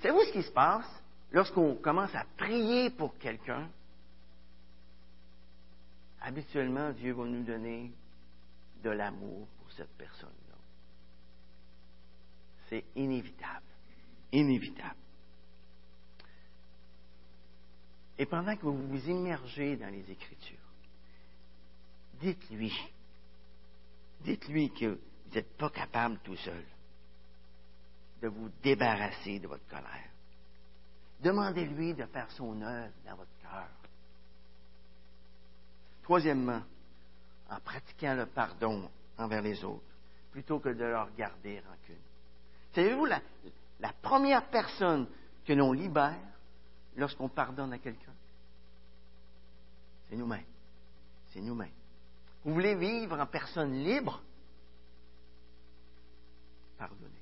savez-vous 0.01 0.23
ce 0.27 0.31
qui 0.31 0.43
se 0.43 0.51
passe 0.51 0.89
lorsqu'on 1.33 1.75
commence 1.75 2.15
à 2.15 2.23
prier 2.37 2.89
pour 2.91 3.17
quelqu'un? 3.17 3.67
Habituellement, 6.21 6.91
Dieu 6.91 7.11
va 7.11 7.25
nous 7.25 7.43
donner 7.43 7.91
de 8.81 8.89
l'amour 8.89 9.45
pour 9.59 9.69
cette 9.73 9.91
personne-là. 9.97 10.55
C'est 12.69 12.85
inévitable. 12.95 13.65
Inévitable. 14.31 14.95
Et 18.17 18.25
pendant 18.25 18.55
que 18.55 18.63
vous 18.63 18.87
vous 18.87 19.09
immergez 19.09 19.75
dans 19.75 19.89
les 19.89 20.09
Écritures, 20.09 20.56
dites-lui, 22.19 22.73
dites-lui 24.21 24.71
que 24.71 24.85
vous 24.85 25.35
n'êtes 25.35 25.57
pas 25.57 25.69
capable 25.69 26.17
tout 26.19 26.35
seul 26.37 26.63
de 28.21 28.27
vous 28.27 28.49
débarrasser 28.63 29.39
de 29.39 29.47
votre 29.47 29.67
colère. 29.67 30.09
Demandez-lui 31.21 31.93
de 31.93 32.05
faire 32.05 32.29
son 32.31 32.61
œuvre 32.61 32.93
dans 33.05 33.15
votre 33.15 33.37
cœur. 33.41 33.67
Troisièmement, 36.03 36.61
en 37.49 37.59
pratiquant 37.59 38.15
le 38.15 38.25
pardon 38.25 38.89
envers 39.17 39.41
les 39.41 39.63
autres, 39.63 39.83
plutôt 40.31 40.59
que 40.59 40.69
de 40.69 40.83
leur 40.83 41.13
garder 41.15 41.59
rancune. 41.59 41.95
Savez-vous, 42.73 43.05
la, 43.05 43.21
la 43.79 43.93
première 43.93 44.47
personne 44.49 45.07
que 45.45 45.53
l'on 45.53 45.71
libère 45.71 46.19
lorsqu'on 46.95 47.29
pardonne 47.29 47.73
à 47.73 47.79
quelqu'un, 47.79 48.13
c'est 50.09 50.15
nous-mêmes. 50.15 50.45
C'est 51.33 51.41
nous-mêmes. 51.41 51.71
Vous 52.43 52.53
voulez 52.53 52.75
vivre 52.75 53.19
en 53.19 53.25
personne 53.25 53.73
libre? 53.83 54.21
Pardonnez. 56.77 57.21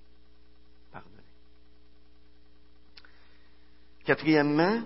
Pardonnez. 0.91 1.24
Quatrièmement, 4.05 4.84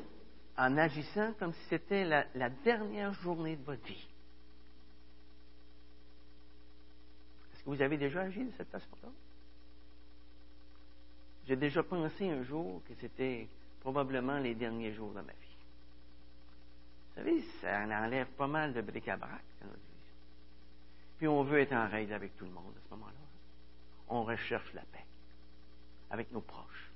en 0.60 0.78
agissant 0.78 1.34
comme 1.40 1.54
si 1.54 1.66
c'était 1.70 2.04
la, 2.04 2.50
dernière 2.50 3.14
journée 3.14 3.56
de 3.56 3.64
votre 3.64 3.86
vie. 3.86 4.08
Est-ce 7.54 7.64
que 7.64 7.70
vous 7.70 7.82
avez 7.82 7.98
déjà 7.98 8.22
agi 8.22 8.44
de 8.44 8.52
cette 8.58 8.70
façon-là? 8.70 9.10
J'ai 11.48 11.56
déjà 11.56 11.82
pensé 11.82 12.30
un 12.30 12.44
jour 12.44 12.82
que 12.88 12.94
c'était 13.00 13.48
probablement 13.80 14.38
les 14.38 14.54
derniers 14.54 14.94
jours 14.94 15.12
de 15.12 15.22
ma 15.22 15.32
vie. 15.32 15.58
Vous 17.08 17.16
savez, 17.16 17.42
ça 17.62 17.80
enlève 17.82 18.28
pas 18.38 18.48
mal 18.48 18.74
de 18.74 18.82
bric-à-brac 18.82 19.42
dans 19.62 19.68
notre 19.68 19.80
vie. 19.80 19.99
Puis 21.20 21.28
on 21.28 21.44
veut 21.44 21.60
être 21.60 21.74
en 21.74 21.88
règle 21.88 22.14
avec 22.14 22.36
tout 22.38 22.46
le 22.46 22.52
monde 22.52 22.74
à 22.78 22.82
ce 22.82 22.90
moment-là. 22.92 23.12
On 24.08 24.24
recherche 24.24 24.74
la 24.74 24.82
paix 24.84 25.06
avec 26.10 26.32
nos 26.32 26.42
proches 26.42 26.92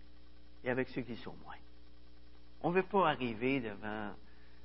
et 0.64 0.70
avec 0.70 0.88
ceux 0.90 1.02
qui 1.02 1.18
sont 1.18 1.36
moins. 1.44 1.58
On 2.62 2.70
ne 2.70 2.76
veut 2.76 2.88
pas 2.88 3.10
arriver 3.10 3.60
devant 3.60 4.12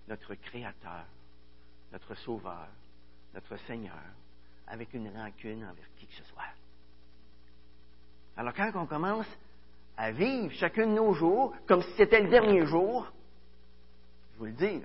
notre 0.06 0.36
Créateur, 0.36 1.04
notre 1.92 2.14
Sauveur, 2.14 2.68
notre 3.34 3.56
Seigneur, 3.66 4.00
avec 4.68 4.94
une 4.94 5.08
rancune 5.08 5.64
envers 5.64 5.88
qui 5.96 6.06
que 6.06 6.14
ce 6.14 6.24
soit. 6.24 6.44
Alors 8.36 8.54
quand 8.54 8.70
on 8.76 8.86
commence 8.86 9.26
à 9.96 10.12
vivre 10.12 10.52
chacun 10.54 10.86
de 10.86 10.92
nos 10.92 11.14
jours 11.14 11.52
comme 11.66 11.82
si 11.82 11.92
c'était 11.96 12.22
le 12.22 12.30
dernier 12.30 12.64
jour, 12.64 13.10
je 14.34 14.38
vous 14.38 14.44
le 14.44 14.52
dis, 14.52 14.80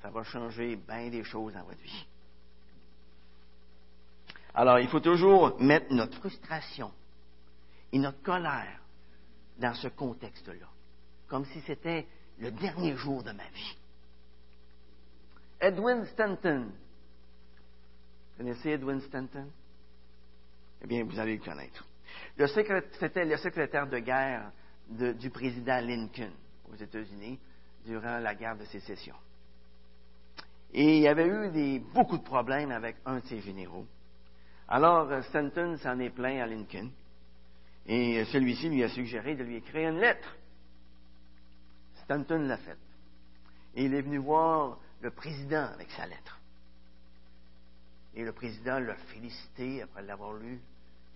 ça 0.00 0.10
va 0.10 0.22
changer 0.22 0.76
bien 0.76 1.10
des 1.10 1.24
choses 1.24 1.54
dans 1.54 1.64
votre 1.64 1.82
vie. 1.82 2.06
Alors, 4.56 4.78
il 4.78 4.88
faut 4.88 5.00
toujours 5.00 5.60
mettre 5.60 5.92
notre 5.92 6.16
frustration 6.16 6.90
et 7.92 7.98
notre 7.98 8.22
colère 8.22 8.80
dans 9.58 9.74
ce 9.74 9.88
contexte-là, 9.88 10.66
comme 11.28 11.44
si 11.44 11.60
c'était 11.60 12.06
le 12.38 12.50
dernier 12.50 12.96
jour 12.96 13.22
de 13.22 13.32
ma 13.32 13.46
vie. 13.50 13.76
Edwin 15.60 16.06
Stanton. 16.06 16.70
Vous 18.30 18.38
connaissez 18.38 18.70
Edwin 18.70 19.00
Stanton? 19.02 19.46
Eh 20.82 20.86
bien, 20.86 21.04
vous 21.04 21.18
allez 21.18 21.36
le 21.36 21.44
connaître. 21.44 21.86
C'était 22.98 23.26
le 23.26 23.36
secrétaire 23.36 23.86
de 23.86 23.98
guerre 23.98 24.52
du 24.88 25.28
président 25.28 25.80
Lincoln 25.80 26.32
aux 26.72 26.76
États-Unis 26.76 27.38
durant 27.84 28.18
la 28.20 28.34
guerre 28.34 28.56
de 28.56 28.64
sécession. 28.64 29.16
Et 30.72 30.96
il 30.96 31.02
y 31.02 31.08
avait 31.08 31.26
eu 31.26 31.78
beaucoup 31.92 32.16
de 32.16 32.22
problèmes 32.22 32.70
avec 32.70 32.96
un 33.04 33.18
de 33.18 33.26
ses 33.26 33.40
généraux. 33.40 33.86
Alors, 34.68 35.08
Stanton 35.24 35.76
s'en 35.78 35.98
est 36.00 36.10
plaint 36.10 36.40
à 36.40 36.46
Lincoln. 36.46 36.90
Et 37.86 38.24
celui-ci 38.26 38.68
lui 38.68 38.82
a 38.82 38.88
suggéré 38.88 39.36
de 39.36 39.44
lui 39.44 39.56
écrire 39.56 39.90
une 39.90 40.00
lettre. 40.00 40.36
Stanton 42.02 42.46
l'a 42.46 42.56
fait. 42.56 42.78
Et 43.76 43.84
il 43.84 43.94
est 43.94 44.02
venu 44.02 44.18
voir 44.18 44.78
le 45.00 45.10
président 45.10 45.66
avec 45.72 45.90
sa 45.92 46.06
lettre. 46.06 46.40
Et 48.14 48.24
le 48.24 48.32
président 48.32 48.80
l'a 48.80 48.96
félicité 48.96 49.82
après 49.82 50.02
l'avoir 50.02 50.32
lu. 50.32 50.60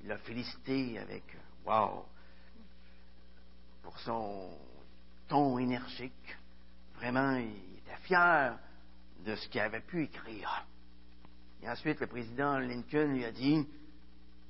Il 0.02 0.08
l'a 0.08 0.18
félicité 0.18 0.98
avec 0.98 1.24
Wow! 1.66 2.04
pour 3.82 3.98
son 4.00 4.50
ton 5.28 5.58
énergique. 5.58 6.36
Vraiment, 6.96 7.36
il 7.36 7.78
était 7.78 8.00
fier 8.02 8.58
de 9.24 9.34
ce 9.36 9.48
qu'il 9.48 9.60
avait 9.60 9.80
pu 9.80 10.04
écrire. 10.04 10.66
Et 11.62 11.68
ensuite, 11.68 12.00
le 12.00 12.06
président 12.06 12.58
Lincoln 12.58 13.12
lui 13.12 13.24
a 13.24 13.32
dit 13.32 13.66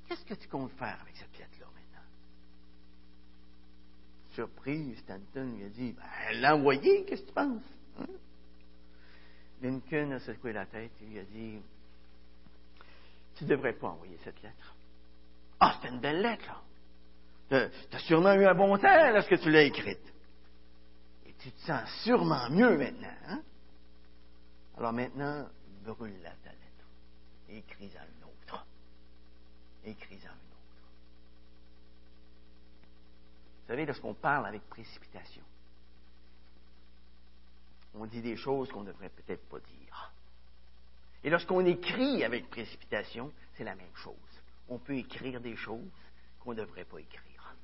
Qu'est-ce 0.07 0.25
que 0.25 0.33
tu 0.33 0.47
comptes 0.47 0.71
faire 0.73 0.97
avec 1.01 1.15
cette 1.15 1.37
lettre-là 1.37 1.67
maintenant? 1.73 2.07
Surpris, 4.33 4.95
Stanton 4.97 5.55
lui 5.55 5.65
a 5.65 5.69
dit 5.69 5.93
ben, 5.93 6.41
L'envoyer, 6.41 7.05
qu'est-ce 7.05 7.23
que 7.23 7.27
tu 7.27 7.33
penses? 7.33 7.63
Lincoln 9.61 10.11
a 10.11 10.19
secoué 10.19 10.53
la 10.53 10.65
tête 10.65 10.91
et 11.01 11.05
lui 11.05 11.19
a 11.19 11.23
dit 11.23 11.61
Tu 13.35 13.43
ne 13.43 13.49
devrais 13.49 13.73
pas 13.73 13.89
envoyer 13.89 14.17
cette 14.23 14.41
lettre. 14.41 14.75
Ah, 15.59 15.77
c'est 15.81 15.89
une 15.89 15.99
belle 15.99 16.21
lettre, 16.21 16.63
Tu 17.49 17.55
as 17.55 17.99
sûrement 17.99 18.33
eu 18.33 18.45
un 18.45 18.55
bon 18.55 18.77
temps 18.77 19.11
lorsque 19.11 19.39
tu 19.39 19.51
l'as 19.51 19.63
écrite. 19.63 20.13
Et 21.25 21.33
tu 21.33 21.51
te 21.51 21.59
sens 21.59 21.87
sûrement 22.03 22.49
mieux 22.49 22.77
maintenant. 22.77 23.15
Hein? 23.27 23.43
Alors 24.77 24.93
maintenant, 24.93 25.47
brûle-la 25.83 26.33
et 27.51 27.57
écris-en 27.57 28.05
une 28.17 28.23
autre. 28.23 28.65
Écris-en 29.83 30.17
une 30.17 30.53
autre. 30.53 30.91
Vous 33.61 33.67
savez, 33.67 33.85
lorsqu'on 33.85 34.13
parle 34.13 34.47
avec 34.47 34.67
précipitation, 34.69 35.43
on 37.93 38.05
dit 38.05 38.21
des 38.21 38.37
choses 38.37 38.71
qu'on 38.71 38.81
ne 38.81 38.91
devrait 38.91 39.09
peut-être 39.09 39.47
pas 39.49 39.59
dire. 39.59 40.13
Et 41.23 41.29
lorsqu'on 41.29 41.65
écrit 41.65 42.23
avec 42.23 42.49
précipitation, 42.49 43.31
c'est 43.53 43.63
la 43.63 43.75
même 43.75 43.95
chose. 43.95 44.15
On 44.69 44.79
peut 44.79 44.95
écrire 44.95 45.41
des 45.41 45.55
choses 45.55 45.91
qu'on 46.39 46.51
ne 46.51 46.61
devrait 46.61 46.85
pas 46.85 46.99
écrire. 46.99 47.55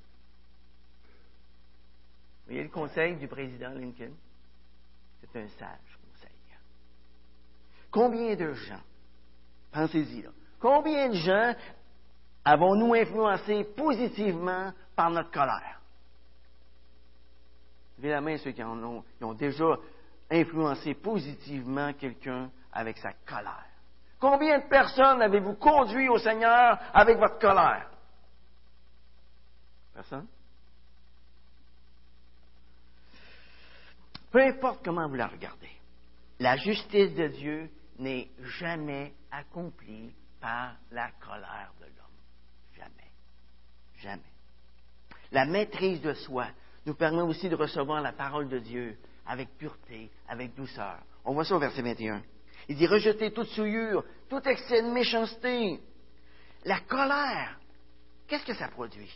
Vous 2.41 2.53
voyez 2.53 2.63
le 2.63 2.69
conseil 2.69 3.15
du 3.15 3.27
président 3.27 3.73
Lincoln? 3.73 4.13
C'est 5.21 5.35
un 5.39 5.47
sage 5.47 5.99
conseil. 6.09 6.31
Combien 7.89 8.35
de 8.35 8.53
gens, 8.53 8.83
pensez-y 9.77 10.25
combien 10.59 11.09
de 11.09 11.13
gens 11.13 11.55
avons-nous 12.43 12.95
influencés 12.95 13.63
positivement 13.75 14.71
par 14.95 15.11
notre 15.11 15.29
colère? 15.29 15.79
Évidemment, 17.99 18.35
ceux 18.37 18.51
qui, 18.51 18.63
en 18.63 18.81
ont, 18.83 19.03
qui 19.17 19.23
ont 19.23 19.33
déjà 19.33 19.75
influencé 20.31 20.93
positivement 20.95 21.93
quelqu'un 21.93 22.49
avec 22.71 22.97
sa 22.97 23.11
colère. 23.25 23.65
Combien 24.19 24.59
de 24.59 24.67
personnes 24.67 25.21
avez-vous 25.21 25.55
conduit 25.55 26.09
au 26.09 26.17
Seigneur 26.17 26.79
avec 26.93 27.17
votre 27.19 27.37
colère? 27.37 27.89
Personne? 29.93 30.27
Peu 34.31 34.41
importe 34.41 34.83
comment 34.83 35.07
vous 35.07 35.15
la 35.15 35.27
regardez, 35.27 35.71
la 36.39 36.57
justice 36.57 37.13
de 37.13 37.27
Dieu 37.27 37.69
n'est 37.99 38.29
jamais 38.59 39.13
accomplie 39.37 40.13
par 40.41 40.75
la 40.91 41.11
colère 41.19 41.73
de 41.79 41.85
l'homme. 41.85 42.75
Jamais. 42.75 43.11
Jamais. 43.97 44.33
La 45.31 45.45
maîtrise 45.45 46.01
de 46.01 46.13
soi 46.13 46.47
nous 46.85 46.95
permet 46.95 47.21
aussi 47.21 47.49
de 47.49 47.55
recevoir 47.55 48.01
la 48.01 48.13
parole 48.13 48.47
de 48.49 48.59
Dieu 48.59 48.97
avec 49.25 49.57
pureté, 49.57 50.09
avec 50.27 50.55
douceur. 50.55 50.99
On 51.25 51.33
voit 51.33 51.43
ça 51.43 51.55
au 51.55 51.59
verset 51.59 51.81
21. 51.81 52.23
Il 52.69 52.77
dit 52.77 52.87
rejetez 52.87 53.31
toute 53.31 53.49
souillure, 53.49 54.03
tout 54.29 54.41
excès 54.47 54.81
de 54.81 54.89
méchanceté. 54.89 55.79
La 56.65 56.79
colère, 56.81 57.59
qu'est-ce 58.27 58.45
que 58.45 58.55
ça 58.55 58.69
produit? 58.69 59.11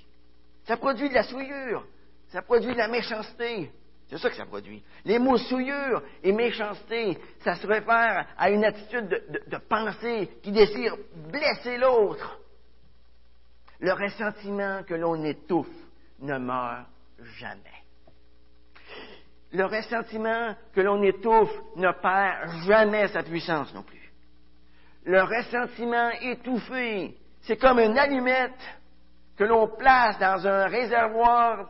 Ça 0.65 0.77
produit 0.77 1.09
de 1.09 1.15
la 1.15 1.23
souillure, 1.23 1.87
ça 2.29 2.41
produit 2.41 2.73
de 2.73 2.77
la 2.77 2.87
méchanceté. 2.87 3.71
C'est 4.11 4.17
ça 4.17 4.29
que 4.29 4.35
ça 4.35 4.45
produit. 4.45 4.83
Les 5.05 5.19
mots 5.19 5.37
souillure 5.37 6.03
et 6.21 6.33
méchanceté, 6.33 7.17
ça 7.45 7.55
se 7.55 7.65
réfère 7.65 8.27
à 8.37 8.49
une 8.49 8.65
attitude 8.65 9.07
de, 9.07 9.41
de 9.47 9.57
pensée 9.57 10.29
qui 10.43 10.51
désire 10.51 10.97
blesser 11.31 11.77
l'autre. 11.77 12.37
Le 13.79 13.93
ressentiment 13.93 14.83
que 14.83 14.95
l'on 14.95 15.23
étouffe 15.23 15.65
ne 16.19 16.37
meurt 16.37 16.87
jamais. 17.37 17.61
Le 19.53 19.63
ressentiment 19.63 20.55
que 20.73 20.81
l'on 20.81 21.01
étouffe 21.03 21.55
ne 21.77 21.91
perd 21.93 22.65
jamais 22.67 23.07
sa 23.07 23.23
puissance 23.23 23.73
non 23.73 23.83
plus. 23.83 24.11
Le 25.05 25.23
ressentiment 25.23 26.09
étouffé, 26.21 27.17
c'est 27.43 27.57
comme 27.57 27.79
une 27.79 27.97
allumette 27.97 28.59
que 29.37 29.45
l'on 29.45 29.69
place 29.69 30.19
dans 30.19 30.45
un 30.45 30.67
réservoir 30.67 31.69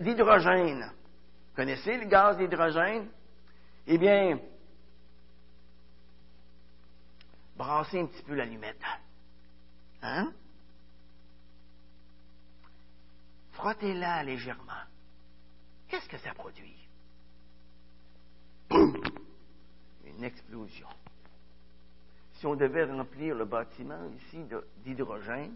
d'hydrogène. 0.00 0.84
Vous 0.84 1.56
connaissez 1.56 1.98
le 1.98 2.06
gaz 2.06 2.38
d'hydrogène? 2.38 3.08
Eh 3.86 3.98
bien, 3.98 4.38
brassez 7.56 8.00
un 8.00 8.06
petit 8.06 8.22
peu 8.22 8.34
l'allumette. 8.34 8.82
Hein? 10.02 10.32
Frottez-la 13.52 14.22
légèrement. 14.24 14.72
Qu'est-ce 15.88 16.08
que 16.08 16.18
ça 16.18 16.32
produit? 16.34 16.76
Une 18.70 20.24
explosion. 20.24 20.88
Si 22.34 22.46
on 22.46 22.56
devait 22.56 22.84
remplir 22.84 23.34
le 23.34 23.44
bâtiment 23.44 24.08
ici 24.16 24.44
d'hydrogène 24.78 25.54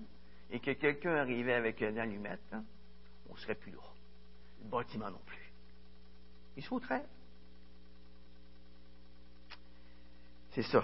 et 0.51 0.61
que 0.61 0.73
quelqu'un 0.73 1.17
arrivait 1.17 1.55
avec 1.55 1.81
une 1.81 1.99
allumette, 1.99 2.39
hein, 2.53 2.63
on 3.31 3.37
serait 3.37 3.55
plus. 3.55 3.73
Le 3.73 4.69
bâtiment 4.69 5.11
non 5.11 5.21
plus. 5.27 5.53
Il 6.57 6.65
sauterait. 6.65 7.05
C'est 10.53 10.62
ça. 10.62 10.83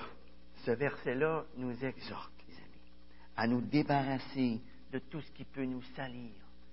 Ce 0.65 0.71
verset-là 0.71 1.45
nous 1.57 1.85
exhorte, 1.85 2.33
les 2.49 2.55
amis, 2.55 2.93
à 3.37 3.47
nous 3.47 3.61
débarrasser 3.63 4.61
de 4.93 4.99
tout 4.99 5.21
ce 5.21 5.31
qui 5.33 5.45
peut 5.45 5.65
nous 5.65 5.83
salir, 5.97 6.31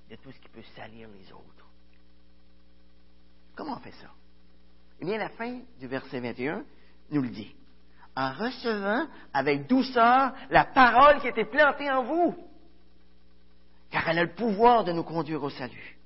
de 0.10 0.16
tout 0.18 0.32
ce 0.32 0.40
qui 0.40 0.50
peut 0.50 0.64
salir 0.76 1.08
les 1.10 1.32
autres. 1.32 1.68
Comment 3.56 3.78
on 3.78 3.80
fait 3.80 3.94
ça? 3.94 4.12
Eh 5.00 5.06
bien, 5.06 5.18
la 5.18 5.30
fin 5.30 5.60
du 5.80 5.88
verset 5.88 6.20
21 6.20 6.66
nous 7.12 7.22
le 7.22 7.30
dit. 7.30 7.56
En 8.16 8.34
recevant 8.34 9.08
avec 9.34 9.68
douceur 9.68 10.34
la 10.50 10.66
parole 10.66 11.22
qui 11.22 11.28
été 11.30 11.46
plantée 11.46 11.90
en 11.90 12.04
vous, 12.04 12.49
car 13.92 14.08
elle 14.08 14.20
a 14.20 14.24
le 14.24 14.34
pouvoir 14.34 14.84
de 14.84 14.92
nous 14.92 15.04
conduire 15.04 15.44
au 15.44 15.50
salut. 15.50 15.98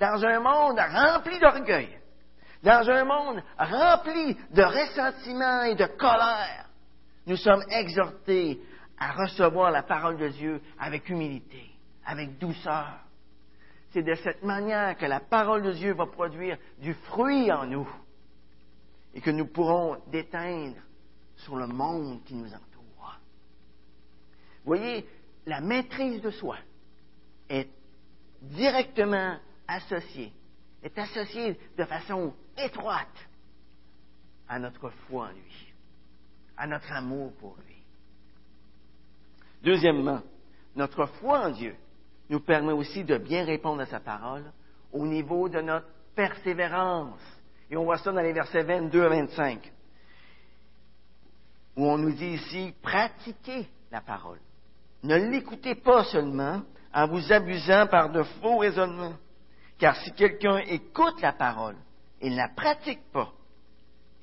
Dans 0.00 0.24
un 0.24 0.40
monde 0.40 0.78
rempli 0.78 1.38
d'orgueil, 1.38 1.98
dans 2.62 2.88
un 2.88 3.04
monde 3.04 3.42
rempli 3.58 4.36
de 4.50 4.62
ressentiment 4.62 5.62
et 5.62 5.74
de 5.74 5.86
colère, 5.86 6.68
nous 7.26 7.36
sommes 7.36 7.62
exhortés 7.70 8.60
à 8.98 9.12
recevoir 9.12 9.70
la 9.70 9.82
parole 9.82 10.16
de 10.18 10.28
Dieu 10.28 10.60
avec 10.78 11.08
humilité, 11.08 11.70
avec 12.04 12.38
douceur. 12.38 12.98
C'est 13.90 14.02
de 14.02 14.14
cette 14.14 14.42
manière 14.42 14.96
que 14.96 15.06
la 15.06 15.20
parole 15.20 15.62
de 15.62 15.72
Dieu 15.72 15.94
va 15.94 16.06
produire 16.06 16.58
du 16.78 16.94
fruit 16.94 17.50
en 17.52 17.66
nous 17.66 17.88
et 19.14 19.20
que 19.20 19.30
nous 19.30 19.46
pourrons 19.46 19.98
déteindre 20.10 20.76
sur 21.36 21.56
le 21.56 21.66
monde 21.66 22.22
qui 22.24 22.34
nous 22.34 22.48
entoure. 22.48 23.18
Voyez, 24.64 25.08
la 25.46 25.60
maîtrise 25.60 26.20
de 26.20 26.30
soi 26.30 26.56
est 27.48 27.68
directement 28.42 29.36
associée, 29.66 30.32
est 30.82 30.98
associée 30.98 31.58
de 31.76 31.84
façon 31.84 32.34
étroite 32.56 33.28
à 34.48 34.58
notre 34.58 34.90
foi 34.90 35.26
en 35.26 35.32
lui, 35.32 35.74
à 36.56 36.66
notre 36.66 36.90
amour 36.92 37.32
pour 37.34 37.56
lui. 37.66 37.76
Deuxièmement, 39.62 40.20
notre 40.76 41.06
foi 41.06 41.46
en 41.46 41.50
Dieu 41.50 41.74
nous 42.30 42.40
permet 42.40 42.72
aussi 42.72 43.04
de 43.04 43.18
bien 43.18 43.44
répondre 43.44 43.82
à 43.82 43.86
sa 43.86 44.00
parole 44.00 44.44
au 44.92 45.06
niveau 45.06 45.48
de 45.48 45.60
notre 45.60 45.88
persévérance. 46.14 47.20
Et 47.70 47.76
on 47.76 47.84
voit 47.84 47.98
ça 47.98 48.12
dans 48.12 48.20
les 48.20 48.32
versets 48.32 48.62
22 48.62 49.04
à 49.04 49.08
25, 49.08 49.72
où 51.76 51.86
on 51.86 51.98
nous 51.98 52.12
dit 52.12 52.34
ici, 52.34 52.74
pratiquez 52.82 53.68
la 53.90 54.00
parole. 54.00 54.40
Ne 55.02 55.16
l'écoutez 55.16 55.74
pas 55.74 56.04
seulement 56.04 56.62
en 56.92 57.06
vous 57.06 57.32
abusant 57.32 57.86
par 57.86 58.10
de 58.10 58.22
faux 58.22 58.58
raisonnements. 58.58 59.14
Car 59.78 59.96
si 59.96 60.12
quelqu'un 60.12 60.58
écoute 60.58 61.20
la 61.20 61.32
parole 61.32 61.76
et 62.20 62.30
ne 62.30 62.36
la 62.36 62.48
pratique 62.48 63.12
pas, 63.12 63.30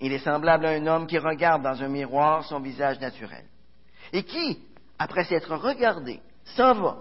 il 0.01 0.11
est 0.11 0.19
semblable 0.19 0.65
à 0.65 0.71
un 0.71 0.87
homme 0.87 1.07
qui 1.07 1.17
regarde 1.17 1.63
dans 1.63 1.81
un 1.81 1.87
miroir 1.87 2.43
son 2.43 2.59
visage 2.59 2.99
naturel. 2.99 3.45
Et 4.11 4.23
qui, 4.23 4.59
après 4.99 5.23
s'être 5.23 5.55
regardé, 5.55 6.19
s'en 6.43 6.73
va 6.73 6.97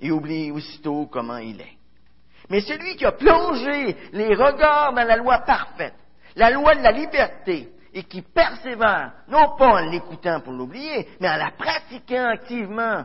et 0.00 0.10
oublie 0.10 0.50
aussitôt 0.50 1.06
comment 1.06 1.38
il 1.38 1.60
est. 1.60 1.76
Mais 2.48 2.60
celui 2.60 2.96
qui 2.96 3.04
a 3.04 3.12
plongé 3.12 3.96
les 4.12 4.34
regards 4.34 4.92
dans 4.92 5.04
la 5.04 5.16
loi 5.16 5.38
parfaite, 5.40 5.94
la 6.36 6.50
loi 6.50 6.74
de 6.74 6.82
la 6.82 6.92
liberté, 6.92 7.68
et 7.92 8.04
qui 8.04 8.22
persévère, 8.22 9.12
non 9.28 9.56
pas 9.56 9.82
en 9.82 9.90
l'écoutant 9.90 10.40
pour 10.40 10.52
l'oublier, 10.52 11.08
mais 11.20 11.28
en 11.28 11.36
la 11.36 11.50
pratiquant 11.50 12.28
activement, 12.28 13.04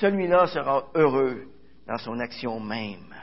celui-là 0.00 0.46
sera 0.48 0.88
heureux 0.94 1.48
dans 1.86 1.98
son 1.98 2.18
action 2.20 2.60
même. 2.60 3.14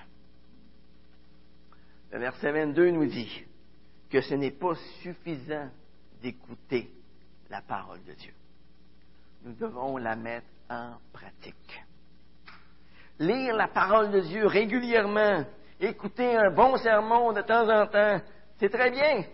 Le 2.11 2.19
verset 2.19 2.51
22 2.51 2.91
nous 2.91 3.05
dit 3.05 3.43
que 4.09 4.21
ce 4.21 4.35
n'est 4.35 4.51
pas 4.51 4.75
suffisant 5.01 5.69
d'écouter 6.21 6.89
la 7.49 7.61
parole 7.61 8.03
de 8.03 8.13
Dieu. 8.13 8.33
Nous 9.43 9.53
devons 9.53 9.97
la 9.97 10.15
mettre 10.15 10.47
en 10.69 10.95
pratique. 11.11 11.83
Lire 13.19 13.55
la 13.55 13.67
parole 13.67 14.11
de 14.11 14.21
Dieu 14.21 14.47
régulièrement, 14.47 15.43
écouter 15.79 16.35
un 16.35 16.51
bon 16.51 16.77
sermon 16.77 17.33
de 17.33 17.41
temps 17.41 17.69
en 17.69 17.87
temps, 17.87 18.21
c'est 18.57 18.69
très 18.69 18.91
bien, 18.91 19.25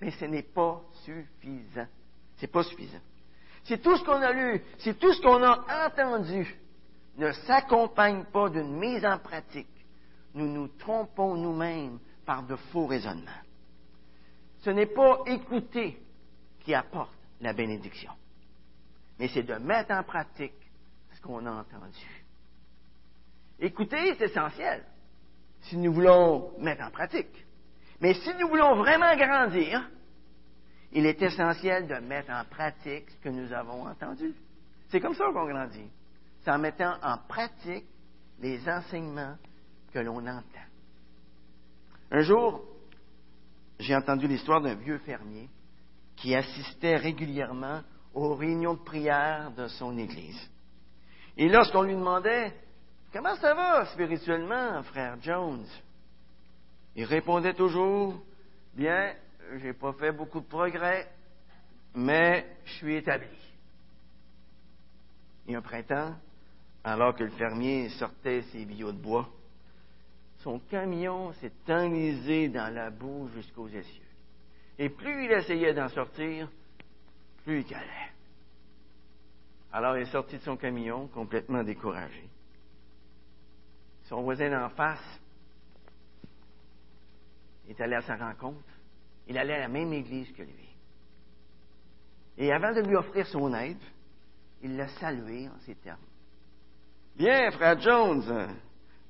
mais 0.00 0.10
ce 0.12 0.24
n'est 0.24 0.42
pas 0.42 0.80
suffisant. 1.04 1.86
C'est 2.36 2.50
pas 2.50 2.62
suffisant. 2.62 3.00
Si 3.64 3.78
tout 3.78 3.96
ce 3.96 4.04
qu'on 4.04 4.22
a 4.22 4.32
lu, 4.32 4.62
si 4.78 4.94
tout 4.94 5.12
ce 5.12 5.20
qu'on 5.20 5.42
a 5.42 5.86
entendu 5.86 6.56
ne 7.16 7.32
s'accompagne 7.32 8.24
pas 8.32 8.48
d'une 8.48 8.78
mise 8.78 9.04
en 9.04 9.18
pratique, 9.18 9.68
nous 10.34 10.46
nous 10.46 10.68
trompons 10.68 11.34
nous-mêmes 11.36 11.98
par 12.24 12.42
de 12.44 12.56
faux 12.56 12.86
raisonnements. 12.86 13.30
Ce 14.60 14.70
n'est 14.70 14.86
pas 14.86 15.20
écouter 15.26 16.00
qui 16.60 16.74
apporte 16.74 17.12
la 17.40 17.52
bénédiction, 17.52 18.12
mais 19.18 19.28
c'est 19.28 19.42
de 19.42 19.54
mettre 19.54 19.92
en 19.92 20.02
pratique 20.02 20.54
ce 21.12 21.20
qu'on 21.20 21.44
a 21.46 21.52
entendu. 21.52 22.26
Écouter, 23.58 24.14
c'est 24.18 24.26
essentiel 24.26 24.84
si 25.62 25.76
nous 25.76 25.92
voulons 25.92 26.52
mettre 26.58 26.84
en 26.84 26.90
pratique. 26.90 27.46
Mais 28.00 28.14
si 28.14 28.34
nous 28.38 28.48
voulons 28.48 28.76
vraiment 28.76 29.14
grandir, 29.16 29.86
il 30.92 31.06
est 31.06 31.22
essentiel 31.22 31.86
de 31.86 31.94
mettre 31.96 32.30
en 32.30 32.44
pratique 32.44 33.10
ce 33.10 33.16
que 33.18 33.28
nous 33.28 33.52
avons 33.52 33.86
entendu. 33.86 34.34
C'est 34.88 35.00
comme 35.00 35.14
ça 35.14 35.24
qu'on 35.32 35.46
grandit. 35.46 35.88
C'est 36.42 36.50
en 36.50 36.58
mettant 36.58 36.96
en 37.02 37.18
pratique 37.28 37.86
les 38.40 38.68
enseignements 38.68 39.36
que 39.92 39.98
l'on 39.98 40.26
entend. 40.26 40.42
Un 42.10 42.22
jour, 42.22 42.64
j'ai 43.78 43.94
entendu 43.94 44.26
l'histoire 44.26 44.60
d'un 44.60 44.74
vieux 44.74 44.98
fermier 44.98 45.48
qui 46.16 46.34
assistait 46.34 46.96
régulièrement 46.96 47.82
aux 48.12 48.34
réunions 48.34 48.74
de 48.74 48.82
prière 48.82 49.52
de 49.52 49.68
son 49.68 49.96
église. 49.96 50.50
Et 51.36 51.48
lorsqu'on 51.48 51.82
lui 51.82 51.94
demandait 51.94 52.52
Comment 53.12 53.34
ça 53.36 53.54
va 53.54 53.86
spirituellement, 53.86 54.82
frère 54.84 55.16
Jones 55.20 55.66
Il 56.94 57.04
répondait 57.04 57.54
toujours 57.54 58.22
Bien, 58.74 59.14
j'ai 59.58 59.72
pas 59.72 59.92
fait 59.94 60.12
beaucoup 60.12 60.40
de 60.40 60.46
progrès, 60.46 61.10
mais 61.94 62.46
je 62.64 62.72
suis 62.74 62.96
établi. 62.96 63.28
Et 65.48 65.54
un 65.54 65.62
printemps, 65.62 66.14
alors 66.84 67.14
que 67.14 67.24
le 67.24 67.30
fermier 67.30 67.88
sortait 67.90 68.42
ses 68.52 68.64
billots 68.64 68.92
de 68.92 68.98
bois, 68.98 69.28
son 70.38 70.58
camion 70.58 71.32
s'est 71.34 71.52
enlisé 71.68 72.48
dans 72.48 72.72
la 72.72 72.90
boue 72.90 73.28
jusqu'aux 73.34 73.68
essieux. 73.68 74.02
Et 74.78 74.88
plus 74.88 75.26
il 75.26 75.32
essayait 75.32 75.74
d'en 75.74 75.88
sortir, 75.88 76.48
plus 77.44 77.60
il 77.60 77.66
calait. 77.66 78.10
Alors 79.72 79.96
il 79.96 80.02
est 80.02 80.12
sorti 80.12 80.38
de 80.38 80.42
son 80.42 80.56
camion, 80.56 81.08
complètement 81.08 81.62
découragé. 81.62 82.28
Son 84.04 84.22
voisin 84.22 84.50
d'en 84.50 84.70
face 84.70 85.20
est 87.68 87.80
allé 87.80 87.94
à 87.94 88.02
sa 88.02 88.16
rencontre. 88.16 88.58
Il 89.30 89.38
allait 89.38 89.54
à 89.54 89.60
la 89.60 89.68
même 89.68 89.92
église 89.92 90.28
que 90.32 90.42
lui. 90.42 90.68
Et 92.36 92.52
avant 92.52 92.74
de 92.74 92.80
lui 92.80 92.96
offrir 92.96 93.24
son 93.28 93.54
aide, 93.54 93.78
il 94.60 94.76
l'a 94.76 94.88
salué 94.88 95.46
en 95.46 95.56
ces 95.60 95.76
termes. 95.76 96.00
Bien, 97.16 97.48
frère 97.52 97.78
Jones, 97.78 98.48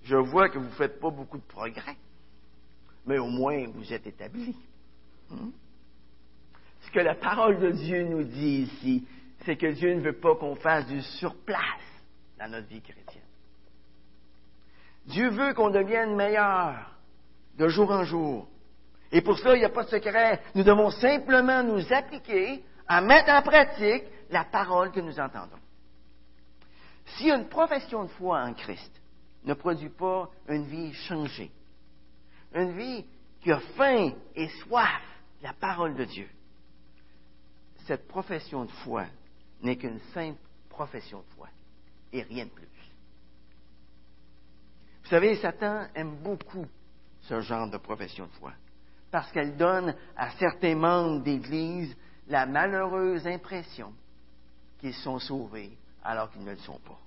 je 0.03 0.17
vois 0.17 0.51
que 0.51 0.59
vous 0.59 0.67
ne 0.67 0.73
faites 0.73 1.01
pas 1.01 1.09
beaucoup 1.09 1.39
de 1.39 1.45
progrès, 1.45 1.97
mais 3.07 3.17
au 3.17 3.29
moins 3.29 3.67
vous 3.69 3.91
êtes 3.95 4.07
établi. 4.07 4.55
Hmm? 5.31 5.53
Ce 6.83 6.91
que 6.91 7.01
la 7.01 7.15
parole 7.15 7.59
de 7.59 7.71
Dieu 7.71 8.07
nous 8.07 8.25
dit 8.25 8.69
ici, 8.69 9.09
c'est 9.47 9.57
que 9.57 9.73
Dieu 9.73 9.95
ne 9.95 10.03
veut 10.03 10.21
pas 10.21 10.35
qu'on 10.35 10.55
fasse 10.55 10.87
du 10.87 11.01
surplace 11.01 12.05
dans 12.39 12.51
notre 12.51 12.69
vie 12.69 12.83
chrétienne. 12.83 13.25
Dieu 15.07 15.31
veut 15.31 15.55
qu'on 15.55 15.71
devienne 15.71 16.15
meilleur 16.15 16.95
de 17.57 17.69
jour 17.69 17.91
en 17.91 18.05
jour. 18.05 18.50
Et 19.13 19.23
pour 19.23 19.39
cela, 19.39 19.57
il 19.57 19.61
n'y 19.61 19.65
a 19.65 19.71
pas 19.71 19.85
de 19.85 19.89
secret. 19.89 20.41
Nous 20.55 20.63
devons 20.63 20.91
simplement 20.91 21.63
nous 21.63 21.93
appliquer 21.93 22.65
à 22.87 23.01
mettre 23.01 23.31
en 23.31 23.43
pratique 23.43 24.05
la 24.31 24.45
parole 24.45 24.93
que 24.93 25.01
nous 25.01 25.19
entendons. 25.19 25.59
Si 27.17 27.29
une 27.29 27.49
profession 27.49 28.05
de 28.05 28.11
foi 28.11 28.43
en 28.43 28.55
Christ 28.55 29.01
ne 29.45 29.55
produit 29.55 29.89
pas 29.89 30.31
une 30.49 30.65
vie 30.65 30.93
changée. 30.93 31.51
Une 32.55 32.77
vie 32.77 33.05
qui 33.41 33.51
a 33.51 33.61
faim 33.77 34.13
et 34.35 34.49
soif 34.49 35.03
de 35.41 35.47
la 35.47 35.55
parole 35.55 35.97
de 35.97 36.05
Dieu. 36.05 36.29
Cette 37.87 38.07
profession 38.07 38.65
de 38.65 38.71
foi 38.71 39.07
n'est 39.63 39.77
qu'une 39.77 40.01
simple 40.15 40.39
profession 40.69 41.21
de 41.21 41.35
foi 41.37 41.49
et 42.13 42.23
rien 42.23 42.45
de 42.45 42.51
plus. 42.51 42.67
Vous 45.03 45.09
savez, 45.09 45.37
Satan 45.37 45.87
aime 45.95 46.17
beaucoup 46.23 46.67
ce 47.23 47.41
genre 47.41 47.69
de 47.69 47.79
profession 47.79 48.27
de 48.27 48.33
foi 48.33 48.53
parce 49.11 49.31
qu'elle 49.33 49.57
donne 49.57 49.95
à 50.17 50.31
certains 50.33 50.75
membres 50.75 51.23
d'Église 51.23 51.97
la 52.29 52.47
malheureuse 52.47 53.27
impression 53.27 53.93
qu'ils 54.79 54.95
sont 54.95 55.19
sauvés 55.19 55.73
alors 56.03 56.31
qu'ils 56.31 56.45
ne 56.45 56.53
le 56.53 56.59
sont 56.59 56.79
pas. 56.81 56.99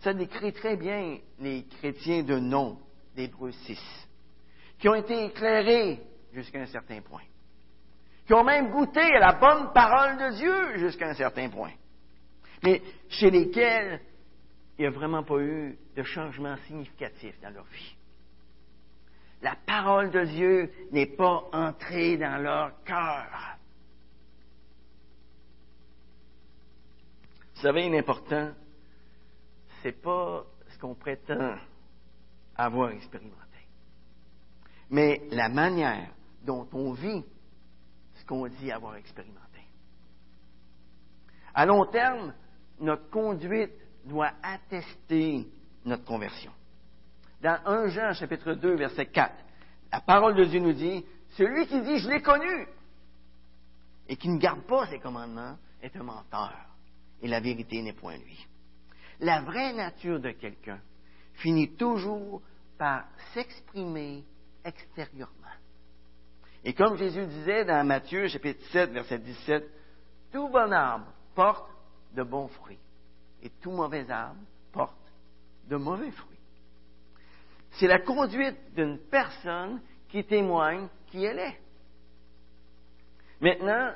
Ça 0.00 0.14
décrit 0.14 0.52
très 0.52 0.76
bien 0.76 1.18
les 1.38 1.64
chrétiens 1.64 2.22
de 2.22 2.38
nom 2.38 2.78
d'Hébreux 3.14 3.52
6, 3.52 3.78
qui 4.78 4.88
ont 4.88 4.94
été 4.94 5.26
éclairés 5.26 6.00
jusqu'à 6.32 6.60
un 6.60 6.66
certain 6.66 7.00
point, 7.00 7.22
qui 8.26 8.32
ont 8.32 8.44
même 8.44 8.70
goûté 8.70 9.00
à 9.00 9.18
la 9.18 9.32
bonne 9.32 9.72
parole 9.72 10.16
de 10.16 10.36
Dieu 10.36 10.78
jusqu'à 10.78 11.08
un 11.08 11.14
certain 11.14 11.48
point, 11.48 11.72
mais 12.62 12.80
chez 13.08 13.30
lesquels 13.30 14.00
il 14.78 14.82
n'y 14.82 14.86
a 14.86 14.90
vraiment 14.90 15.22
pas 15.22 15.38
eu 15.38 15.76
de 15.94 16.02
changement 16.02 16.56
significatif 16.66 17.38
dans 17.42 17.50
leur 17.50 17.64
vie. 17.64 17.94
La 19.42 19.56
parole 19.66 20.10
de 20.10 20.24
Dieu 20.24 20.72
n'est 20.92 21.06
pas 21.06 21.48
entrée 21.52 22.16
dans 22.16 22.42
leur 22.42 22.82
cœur. 22.84 23.56
Vous 27.54 27.62
savez, 27.62 27.88
l'important, 27.88 28.52
c'est 29.82 30.00
pas 30.00 30.44
ce 30.68 30.78
qu'on 30.78 30.94
prétend 30.94 31.56
avoir 32.56 32.90
expérimenté, 32.90 33.36
mais 34.90 35.22
la 35.30 35.48
manière 35.48 36.10
dont 36.42 36.68
on 36.72 36.92
vit 36.92 37.24
ce 38.14 38.24
qu'on 38.24 38.46
dit 38.48 38.70
avoir 38.70 38.96
expérimenté. 38.96 39.40
À 41.54 41.66
long 41.66 41.84
terme, 41.86 42.34
notre 42.78 43.08
conduite 43.10 43.72
doit 44.04 44.32
attester 44.42 45.46
notre 45.84 46.04
conversion. 46.04 46.52
Dans 47.40 47.58
1 47.64 47.88
Jean 47.88 48.12
chapitre 48.12 48.52
2 48.52 48.74
verset 48.74 49.06
4, 49.06 49.34
la 49.92 50.00
parole 50.00 50.34
de 50.34 50.44
Dieu 50.44 50.60
nous 50.60 50.74
dit, 50.74 51.04
celui 51.36 51.66
qui 51.66 51.80
dit 51.80 51.98
je 51.98 52.08
l'ai 52.08 52.20
connu 52.20 52.66
et 54.08 54.16
qui 54.16 54.28
ne 54.28 54.38
garde 54.38 54.62
pas 54.62 54.86
ses 54.88 54.98
commandements 54.98 55.56
est 55.82 55.96
un 55.96 56.02
menteur 56.02 56.54
et 57.22 57.28
la 57.28 57.40
vérité 57.40 57.80
n'est 57.82 57.94
point 57.94 58.16
lui. 58.18 58.46
La 59.20 59.40
vraie 59.42 59.72
nature 59.72 60.20
de 60.20 60.30
quelqu'un 60.30 60.80
finit 61.34 61.74
toujours 61.76 62.42
par 62.78 63.04
s'exprimer 63.32 64.24
extérieurement. 64.64 65.36
Et 66.62 66.74
comme 66.74 66.96
Jésus 66.96 67.26
disait 67.26 67.64
dans 67.64 67.86
Matthieu 67.86 68.28
chapitre 68.28 68.62
7 68.70 68.90
verset 68.90 69.18
17, 69.18 69.64
tout 70.32 70.48
bon 70.48 70.72
arbre 70.72 71.06
porte 71.34 71.70
de 72.14 72.22
bons 72.22 72.48
fruits 72.48 72.78
et 73.42 73.48
tout 73.48 73.70
mauvais 73.70 74.10
arbre 74.10 74.40
porte 74.72 75.12
de 75.68 75.76
mauvais 75.76 76.10
fruits. 76.10 76.29
C'est 77.72 77.86
la 77.86 78.00
conduite 78.00 78.74
d'une 78.74 78.98
personne 78.98 79.80
qui 80.08 80.24
témoigne 80.24 80.88
qui 81.06 81.24
elle 81.24 81.38
est. 81.38 81.60
Maintenant, 83.40 83.94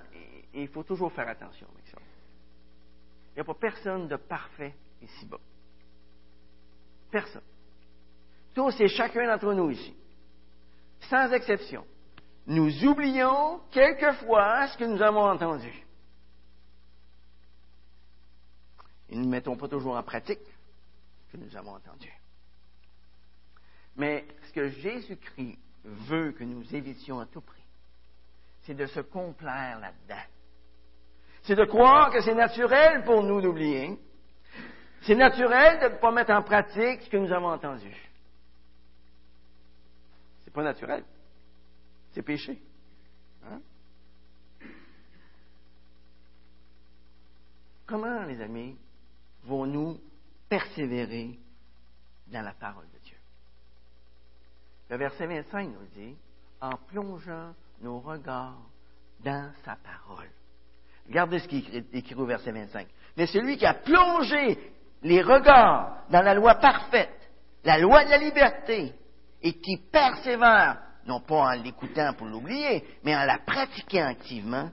il 0.54 0.68
faut 0.68 0.82
toujours 0.82 1.12
faire 1.12 1.28
attention 1.28 1.66
avec 1.72 1.86
ça. 1.88 1.98
Il 3.30 3.34
n'y 3.36 3.40
a 3.40 3.44
pas 3.44 3.54
personne 3.54 4.08
de 4.08 4.16
parfait 4.16 4.74
ici-bas. 5.02 5.40
Personne. 7.10 7.42
Tous 8.54 8.80
et 8.80 8.88
chacun 8.88 9.26
d'entre 9.26 9.52
nous 9.52 9.70
ici, 9.70 9.94
sans 11.10 11.32
exception, 11.32 11.84
nous 12.46 12.84
oublions 12.84 13.60
quelquefois 13.70 14.68
ce 14.68 14.78
que 14.78 14.84
nous 14.84 15.02
avons 15.02 15.24
entendu. 15.24 15.72
Et 19.08 19.16
nous 19.16 19.24
ne 19.24 19.30
mettons 19.30 19.56
pas 19.56 19.68
toujours 19.68 19.96
en 19.96 20.02
pratique 20.02 20.40
ce 21.26 21.32
que 21.32 21.36
nous 21.36 21.56
avons 21.56 21.72
entendu. 21.72 22.12
Mais 23.96 24.26
ce 24.48 24.52
que 24.52 24.68
Jésus-Christ 24.68 25.58
veut 25.84 26.32
que 26.32 26.44
nous 26.44 26.74
évitions 26.74 27.20
à 27.20 27.26
tout 27.26 27.40
prix, 27.40 27.62
c'est 28.62 28.74
de 28.74 28.86
se 28.86 29.00
complaire 29.00 29.78
là-dedans. 29.78 30.22
C'est 31.42 31.54
de 31.54 31.64
croire 31.64 32.10
que 32.10 32.22
c'est 32.22 32.34
naturel 32.34 33.04
pour 33.04 33.22
nous 33.22 33.40
d'oublier. 33.40 33.98
C'est 35.02 35.14
naturel 35.14 35.80
de 35.80 35.94
ne 35.94 36.00
pas 36.00 36.10
mettre 36.10 36.32
en 36.32 36.42
pratique 36.42 37.02
ce 37.02 37.10
que 37.10 37.18
nous 37.18 37.30
avons 37.30 37.48
entendu. 37.48 37.94
C'est 40.44 40.52
pas 40.52 40.62
naturel. 40.62 41.04
C'est 42.12 42.22
péché. 42.22 42.58
Hein? 43.44 43.60
Comment, 47.86 48.22
les 48.22 48.40
amis, 48.40 48.78
vont-nous 49.42 50.00
persévérer 50.48 51.38
dans 52.28 52.42
la 52.42 52.54
parole 52.54 52.86
de 52.94 52.98
Dieu? 53.00 53.03
Le 54.90 54.96
verset 54.96 55.26
25 55.26 55.68
nous 55.68 55.86
dit, 55.94 56.16
en 56.60 56.76
plongeant 56.88 57.54
nos 57.80 58.00
regards 58.00 58.62
dans 59.24 59.50
sa 59.64 59.76
parole. 59.76 60.30
Regardez 61.06 61.38
ce 61.38 61.48
qui 61.48 61.66
est 61.72 61.94
écrit 61.94 62.14
au 62.14 62.26
verset 62.26 62.52
25. 62.52 62.86
Mais 63.16 63.26
celui 63.26 63.56
qui 63.56 63.66
a 63.66 63.74
plongé 63.74 64.58
les 65.02 65.22
regards 65.22 66.04
dans 66.10 66.22
la 66.22 66.34
loi 66.34 66.54
parfaite, 66.56 67.30
la 67.64 67.78
loi 67.78 68.04
de 68.04 68.10
la 68.10 68.18
liberté, 68.18 68.92
et 69.42 69.52
qui 69.60 69.76
persévère, 69.76 70.80
non 71.06 71.20
pas 71.20 71.54
en 71.54 71.62
l'écoutant 71.62 72.14
pour 72.14 72.26
l'oublier, 72.26 72.84
mais 73.04 73.14
en 73.14 73.24
la 73.24 73.38
pratiquant 73.38 74.06
activement, 74.06 74.70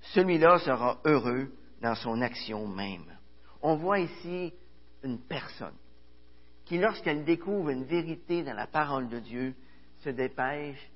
celui-là 0.00 0.58
sera 0.58 0.98
heureux 1.04 1.52
dans 1.80 1.94
son 1.96 2.20
action 2.22 2.66
même. 2.68 3.06
On 3.60 3.76
voit 3.76 3.98
ici 4.00 4.52
une 5.02 5.20
personne 5.20 5.74
qui, 6.64 6.78
lorsqu'elle 6.78 7.24
découvre 7.24 7.70
une 7.70 7.84
vérité 7.84 8.42
dans 8.42 8.54
la 8.54 8.66
parole 8.66 9.08
de 9.08 9.18
Dieu, 9.18 9.54
se 10.00 10.10
dépêche 10.10 10.90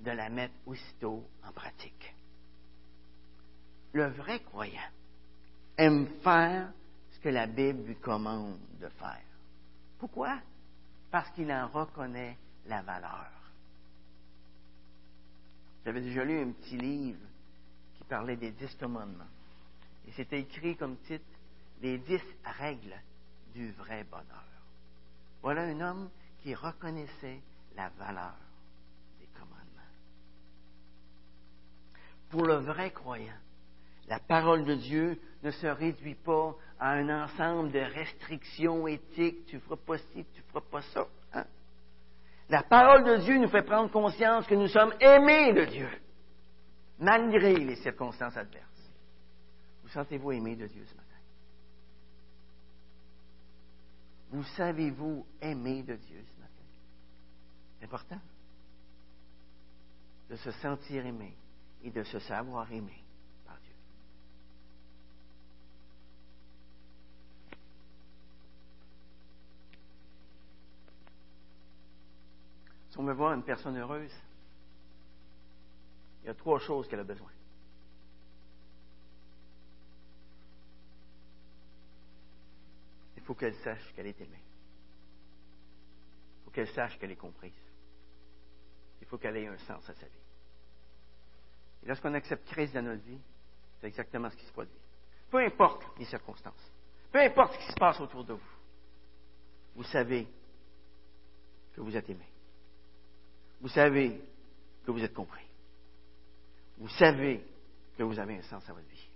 de 0.00 0.10
la 0.10 0.28
mettre 0.28 0.54
aussitôt 0.66 1.24
en 1.46 1.52
pratique. 1.52 2.14
Le 3.92 4.06
vrai 4.08 4.40
croyant 4.40 4.90
aime 5.76 6.06
faire 6.22 6.72
ce 7.12 7.18
que 7.20 7.28
la 7.28 7.46
Bible 7.46 7.84
lui 7.84 7.96
commande 7.96 8.58
de 8.80 8.88
faire. 8.88 9.22
Pourquoi? 9.98 10.38
Parce 11.10 11.30
qu'il 11.30 11.50
en 11.50 11.68
reconnaît 11.68 12.36
la 12.66 12.82
valeur. 12.82 13.30
J'avais 15.84 16.00
déjà 16.00 16.24
lu 16.24 16.38
un 16.38 16.50
petit 16.52 16.76
livre 16.76 17.26
qui 17.96 18.04
parlait 18.04 18.36
des 18.36 18.50
dix 18.50 18.74
commandements. 18.76 19.24
Et 20.06 20.12
c'était 20.12 20.40
écrit 20.40 20.76
comme 20.76 20.96
titre 20.98 21.24
Les 21.80 21.98
dix 21.98 22.22
règles 22.44 22.96
du 23.54 23.70
vrai 23.72 24.04
bonheur. 24.04 24.57
Voilà 25.42 25.62
un 25.62 25.80
homme 25.80 26.10
qui 26.42 26.54
reconnaissait 26.54 27.40
la 27.76 27.88
valeur 27.90 28.34
des 29.20 29.26
commandements. 29.26 29.64
Pour 32.30 32.44
le 32.44 32.56
vrai 32.56 32.90
croyant, 32.90 33.38
la 34.08 34.18
parole 34.18 34.64
de 34.64 34.74
Dieu 34.74 35.20
ne 35.42 35.50
se 35.50 35.66
réduit 35.66 36.14
pas 36.14 36.54
à 36.80 36.92
un 36.92 37.24
ensemble 37.24 37.70
de 37.70 37.78
restrictions 37.78 38.86
éthiques, 38.86 39.46
tu 39.46 39.60
feras 39.60 39.76
pas 39.76 39.98
ci, 39.98 40.24
tu 40.34 40.42
feras 40.42 40.64
pas 40.70 40.82
ça. 40.82 41.06
Hein? 41.34 41.44
La 42.48 42.62
parole 42.62 43.04
de 43.04 43.16
Dieu 43.18 43.38
nous 43.38 43.48
fait 43.48 43.62
prendre 43.62 43.90
conscience 43.90 44.46
que 44.46 44.54
nous 44.54 44.68
sommes 44.68 44.94
aimés 45.00 45.52
de 45.52 45.64
Dieu, 45.66 45.88
malgré 46.98 47.54
les 47.54 47.76
circonstances 47.76 48.36
adverses. 48.36 48.64
Vous 49.82 49.90
sentez-vous 49.90 50.32
aimé 50.32 50.56
de 50.56 50.66
Dieu 50.66 50.84
ce 50.86 50.94
matin? 50.94 51.07
Vous 54.30 54.44
savez-vous 54.56 55.26
aimer 55.40 55.82
de 55.82 55.96
Dieu 55.96 56.24
ce 56.34 56.40
matin? 56.40 56.52
C'est 57.78 57.84
important 57.84 58.20
de 60.28 60.36
se 60.36 60.50
sentir 60.52 61.06
aimé 61.06 61.34
et 61.82 61.90
de 61.90 62.02
se 62.02 62.18
savoir 62.18 62.70
aimé. 62.70 63.02
Si 72.90 72.98
on 72.98 73.04
veut 73.04 73.12
voir 73.12 73.32
une 73.34 73.44
personne 73.44 73.76
heureuse, 73.76 74.12
il 76.22 76.26
y 76.26 76.28
a 76.30 76.34
trois 76.34 76.58
choses 76.58 76.88
qu'elle 76.88 77.00
a 77.00 77.04
besoin. 77.04 77.30
Faut 83.28 83.34
qu'elle 83.34 83.56
sache 83.56 83.92
qu'elle 83.94 84.06
est 84.06 84.18
aimée. 84.22 84.42
Il 86.40 86.44
faut 86.44 86.50
qu'elle 86.50 86.68
sache 86.68 86.98
qu'elle 86.98 87.10
est 87.10 87.16
comprise. 87.16 87.52
Il 89.02 89.06
faut 89.06 89.18
qu'elle 89.18 89.36
ait 89.36 89.46
un 89.46 89.58
sens 89.58 89.86
à 89.86 89.92
sa 89.92 90.06
vie. 90.06 90.22
Et 91.82 91.88
lorsqu'on 91.88 92.14
accepte 92.14 92.48
Christ 92.48 92.72
dans 92.72 92.80
notre 92.80 93.02
vie, 93.02 93.20
c'est 93.78 93.88
exactement 93.88 94.30
ce 94.30 94.36
qui 94.36 94.46
se 94.46 94.52
produit. 94.52 94.80
Peu 95.30 95.44
importe 95.44 95.84
les 95.98 96.06
circonstances, 96.06 96.72
peu 97.12 97.20
importe 97.20 97.52
ce 97.52 97.58
qui 97.58 97.70
se 97.70 97.78
passe 97.78 98.00
autour 98.00 98.24
de 98.24 98.32
vous, 98.32 98.50
vous 99.76 99.84
savez 99.84 100.26
que 101.74 101.82
vous 101.82 101.94
êtes 101.94 102.08
aimé. 102.08 102.26
Vous 103.60 103.68
savez 103.68 104.22
que 104.86 104.90
vous 104.90 105.04
êtes 105.04 105.12
compris. 105.12 105.44
Vous 106.78 106.88
savez 106.88 107.44
que 107.94 108.02
vous 108.04 108.18
avez 108.18 108.38
un 108.38 108.42
sens 108.42 108.66
à 108.70 108.72
votre 108.72 108.88
vie. 108.88 109.10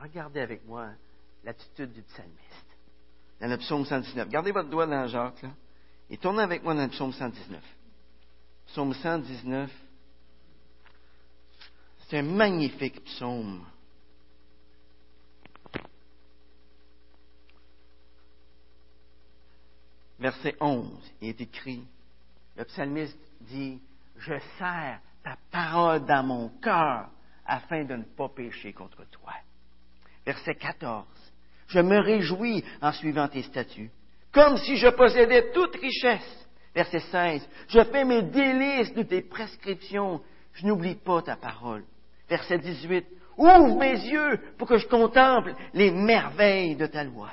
Regardez 0.00 0.40
avec 0.40 0.64
moi 0.66 0.90
l'attitude 1.44 1.92
du 1.92 2.02
psalmiste 2.02 2.76
dans 3.40 3.48
le 3.48 3.56
psaume 3.58 3.84
119. 3.84 4.28
Gardez 4.28 4.52
votre 4.52 4.70
doigt 4.70 4.86
dans 4.86 5.06
Jacques, 5.08 5.42
là, 5.42 5.50
et 6.10 6.16
tournez 6.16 6.42
avec 6.42 6.62
moi 6.62 6.74
dans 6.74 6.82
le 6.82 6.88
psaume 6.88 7.12
119. 7.12 7.62
Psaume 8.66 8.94
119, 8.94 9.70
c'est 12.08 12.18
un 12.18 12.22
magnifique 12.22 13.02
psaume. 13.04 13.64
verset 20.22 20.56
11, 20.60 21.12
il 21.20 21.28
est 21.30 21.40
écrit, 21.40 21.84
le 22.56 22.64
psalmiste 22.64 23.18
dit, 23.40 23.82
je 24.16 24.38
sers 24.56 25.00
ta 25.24 25.36
parole 25.50 26.06
dans 26.06 26.22
mon 26.22 26.48
cœur 26.60 27.10
afin 27.44 27.84
de 27.84 27.96
ne 27.96 28.04
pas 28.04 28.28
pécher 28.28 28.72
contre 28.72 29.04
toi. 29.10 29.32
Verset 30.24 30.54
14, 30.54 31.04
je 31.72 31.80
me 31.80 31.98
réjouis 31.98 32.64
en 32.80 32.92
suivant 32.92 33.28
tes 33.28 33.42
statuts, 33.42 33.90
comme 34.32 34.56
si 34.58 34.76
je 34.76 34.88
possédais 34.88 35.52
toute 35.52 35.76
richesse. 35.76 36.38
Verset 36.74 37.00
16. 37.00 37.48
Je 37.68 37.84
fais 37.84 38.04
mes 38.04 38.22
délices 38.22 38.94
de 38.94 39.02
tes 39.02 39.22
prescriptions. 39.22 40.22
Je 40.54 40.66
n'oublie 40.66 40.94
pas 40.94 41.20
ta 41.20 41.36
parole. 41.36 41.84
Verset 42.28 42.58
18. 42.58 43.06
Ouvre 43.36 43.76
mes 43.78 43.92
yeux 43.92 44.38
pour 44.56 44.68
que 44.68 44.78
je 44.78 44.86
contemple 44.86 45.54
les 45.74 45.90
merveilles 45.90 46.76
de 46.76 46.86
ta 46.86 47.04
loi. 47.04 47.30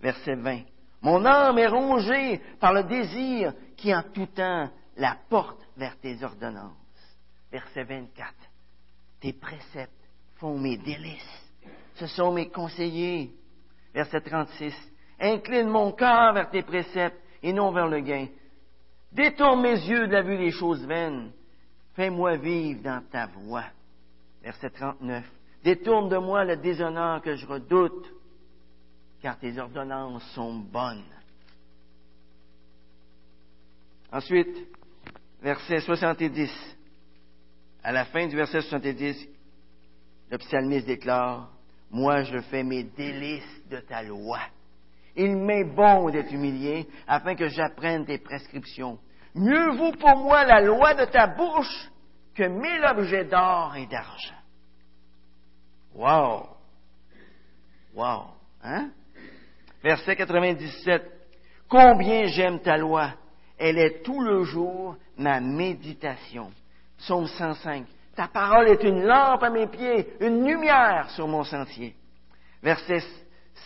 Verset 0.00 0.34
20. 0.34 0.60
Mon 1.02 1.24
âme 1.24 1.58
est 1.58 1.66
rongée 1.66 2.40
par 2.60 2.72
le 2.72 2.82
désir 2.84 3.54
qui 3.76 3.94
en 3.94 4.02
tout 4.02 4.26
temps 4.26 4.70
la 4.96 5.16
porte 5.28 5.60
vers 5.76 5.98
tes 5.98 6.22
ordonnances. 6.22 6.72
Verset 7.50 7.84
24. 7.84 8.34
Tes 9.20 9.32
préceptes 9.32 9.92
font 10.36 10.58
mes 10.58 10.76
délices. 10.76 11.45
Ce 11.96 12.06
sont 12.06 12.32
mes 12.32 12.48
conseillers. 12.48 13.32
Verset 13.94 14.20
36. 14.20 14.74
Incline 15.18 15.68
mon 15.68 15.92
cœur 15.92 16.34
vers 16.34 16.50
tes 16.50 16.62
préceptes 16.62 17.20
et 17.42 17.52
non 17.52 17.72
vers 17.72 17.88
le 17.88 18.00
gain. 18.00 18.28
Détourne 19.12 19.62
mes 19.62 19.80
yeux 19.88 20.06
de 20.06 20.12
la 20.12 20.22
vue 20.22 20.36
des 20.36 20.50
choses 20.50 20.84
vaines. 20.86 21.32
Fais-moi 21.94 22.36
vivre 22.36 22.82
dans 22.82 23.02
ta 23.10 23.26
voie. 23.26 23.64
Verset 24.42 24.70
39. 24.70 25.24
Détourne 25.64 26.10
de 26.10 26.18
moi 26.18 26.44
le 26.44 26.58
déshonneur 26.58 27.22
que 27.22 27.34
je 27.34 27.46
redoute, 27.46 28.06
car 29.22 29.38
tes 29.38 29.58
ordonnances 29.58 30.22
sont 30.34 30.54
bonnes. 30.54 31.02
Ensuite, 34.12 34.68
verset 35.40 35.80
70. 35.80 36.76
À 37.82 37.92
la 37.92 38.04
fin 38.04 38.26
du 38.26 38.36
verset 38.36 38.60
70, 38.60 39.28
le 40.30 40.38
psalmiste 40.38 40.86
déclare, 40.86 41.55
Moi 41.90 42.22
je 42.24 42.38
fais 42.38 42.62
mes 42.62 42.84
délices 42.84 43.68
de 43.70 43.78
ta 43.78 44.02
loi. 44.02 44.40
Il 45.14 45.36
m'est 45.36 45.64
bon 45.64 46.10
d'être 46.10 46.32
humilié 46.32 46.86
afin 47.06 47.34
que 47.34 47.48
j'apprenne 47.48 48.04
tes 48.04 48.18
prescriptions. 48.18 48.98
Mieux 49.34 49.70
vaut 49.76 49.92
pour 49.92 50.16
moi 50.16 50.44
la 50.44 50.60
loi 50.60 50.94
de 50.94 51.04
ta 51.06 51.26
bouche 51.26 51.90
que 52.34 52.44
mille 52.44 52.84
objets 52.84 53.24
d'or 53.24 53.74
et 53.76 53.86
d'argent. 53.86 54.34
Wow! 55.94 56.48
Wow! 57.94 58.24
Hein? 58.62 58.90
Verset 59.82 60.16
97. 60.16 61.02
Combien 61.68 62.26
j'aime 62.26 62.60
ta 62.60 62.76
loi. 62.76 63.14
Elle 63.58 63.78
est 63.78 64.02
tout 64.02 64.20
le 64.20 64.44
jour 64.44 64.96
ma 65.16 65.40
méditation. 65.40 66.52
Psaume 66.98 67.26
105. 67.26 67.86
Ta 68.16 68.28
parole 68.28 68.68
est 68.68 68.82
une 68.82 69.04
lampe 69.04 69.42
à 69.42 69.50
mes 69.50 69.66
pieds, 69.66 70.08
une 70.20 70.46
lumière 70.46 71.10
sur 71.10 71.28
mon 71.28 71.44
sentier. 71.44 71.94
Verset 72.62 73.02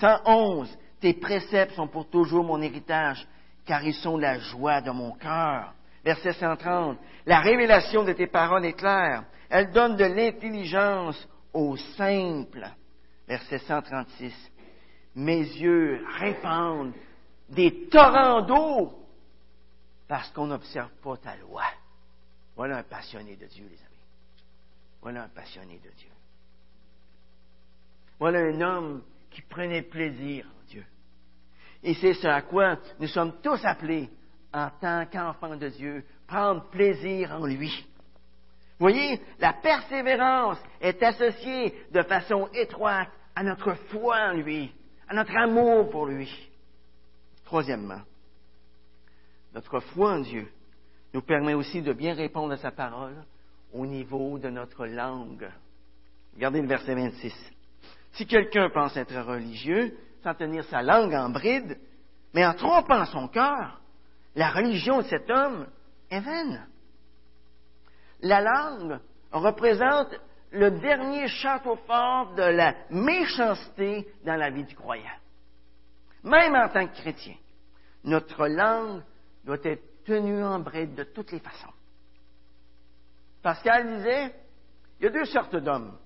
111. 0.01 0.77
Tes 1.01 1.15
préceptes 1.15 1.75
sont 1.75 1.87
pour 1.87 2.11
toujours 2.11 2.45
mon 2.45 2.61
héritage, 2.61 3.27
car 3.65 3.83
ils 3.85 3.95
sont 3.95 4.19
la 4.19 4.39
joie 4.41 4.81
de 4.81 4.91
mon 4.91 5.13
cœur. 5.13 5.73
Verset 6.05 6.33
130. 6.33 6.99
La 7.27 7.41
révélation 7.41 8.03
de 8.03 8.13
tes 8.13 8.27
paroles 8.27 8.65
est 8.65 8.73
claire. 8.73 9.25
Elle 9.49 9.71
donne 9.71 9.97
de 9.97 10.05
l'intelligence 10.05 11.29
aux 11.53 11.77
simples. 11.97 12.69
Verset 13.29 13.59
136. 13.59 14.35
Mes 15.15 15.39
yeux 15.39 16.05
répandent 16.19 16.95
des 17.49 17.89
torrents 17.89 18.43
d'eau 18.43 18.93
parce 20.09 20.29
qu'on 20.31 20.47
n'observe 20.47 20.91
pas 21.03 21.17
ta 21.19 21.37
loi. 21.37 21.65
Voilà 22.57 22.79
un 22.79 22.83
passionné 22.83 23.37
de 23.37 23.47
Dieu, 23.47 23.67
les 23.71 23.79
amis. 23.79 23.90
Voilà 25.03 25.25
un 25.25 25.29
passionné 25.29 25.79
de 25.79 25.91
Dieu. 25.91 26.11
Voilà 28.19 28.41
un 28.41 28.61
homme 28.61 29.03
qui 29.31 29.43
prenait 29.43 29.83
plaisir 29.83 30.47
en 30.47 30.67
Dieu. 30.67 30.85
Et 31.83 31.95
c'est 31.95 32.15
ce 32.15 32.27
à 32.27 32.43
quoi 32.43 32.79
nous 32.99 33.09
sommes 33.09 33.41
tous 33.43 33.65
appelés 33.65 34.11
en 34.53 34.69
tant 34.81 35.07
qu'enfants 35.07 35.57
de 35.57 35.69
Dieu, 35.69 36.05
prendre 36.27 36.69
plaisir 36.71 37.33
en 37.33 37.47
lui. 37.47 37.87
Vous 38.79 38.87
voyez, 38.87 39.21
la 39.39 39.53
persévérance 39.55 40.59
est 40.81 41.03
associée 41.03 41.75
de 41.93 42.03
façon 42.03 42.49
étroite 42.55 43.11
à 43.35 43.43
notre 43.43 43.75
foi 43.91 44.17
en 44.31 44.33
lui, 44.33 44.73
à 45.09 45.15
notre 45.15 45.37
amour 45.37 45.91
pour 45.91 46.07
lui. 46.07 46.31
Troisièmement, 47.45 48.01
notre 49.55 49.81
foi 49.81 50.13
en 50.13 50.21
Dieu 50.21 50.51
nous 51.13 51.23
permet 51.23 51.55
aussi 51.55 51.83
de 51.83 51.93
bien 51.93 52.15
répondre 52.15 52.53
à 52.53 52.57
sa 52.57 52.71
parole 52.71 53.17
au 53.73 53.87
niveau 53.87 54.39
de 54.39 54.49
notre 54.49 54.87
langue. 54.87 55.51
Regardez 56.35 56.63
le 56.63 56.69
verset 56.69 56.95
26. 56.95 57.35
Si 58.13 58.27
quelqu'un 58.27 58.71
pense 58.71 58.97
être 58.97 59.21
religieux 59.21 59.97
sans 60.23 60.35
tenir 60.35 60.65
sa 60.65 60.83
langue 60.83 61.15
en 61.15 61.31
bride, 61.31 61.79
mais 62.35 62.45
en 62.47 62.55
trompant 62.55 63.05
son 63.07 63.29
cœur, 63.29 63.81
la 64.35 64.51
religion 64.51 64.99
de 64.99 65.07
cet 65.07 65.29
homme 65.31 65.67
est 66.11 66.21
vaine. 66.21 66.67
La 68.23 68.41
langue 68.41 69.01
représente 69.33 70.15
le 70.53 70.73
dernier 70.73 71.29
château 71.29 71.77
fort 71.87 72.35
de 72.35 72.43
la 72.43 72.75
méchanceté 72.91 74.07
dans 74.25 74.37
la 74.37 74.51
vie 74.51 74.65
du 74.65 74.75
croyant. 74.75 75.05
Même 76.25 76.55
en 76.55 76.69
tant 76.69 76.87
que 76.87 76.97
chrétien, 76.97 77.37
notre 78.05 78.47
langue 78.47 79.03
doit 79.45 79.59
être 79.65 80.05
tenue 80.05 80.43
en 80.43 80.59
bride 80.59 80.95
de 80.95 81.05
toutes 81.05 81.33
les 81.33 81.39
façons. 81.39 81.73
Pascal 83.43 83.97
disait, 83.97 84.35
il 84.99 85.05
y 85.05 85.07
a 85.09 85.11
deux 85.11 85.25
sortes 85.25 85.57
d'hommes. 85.57 85.97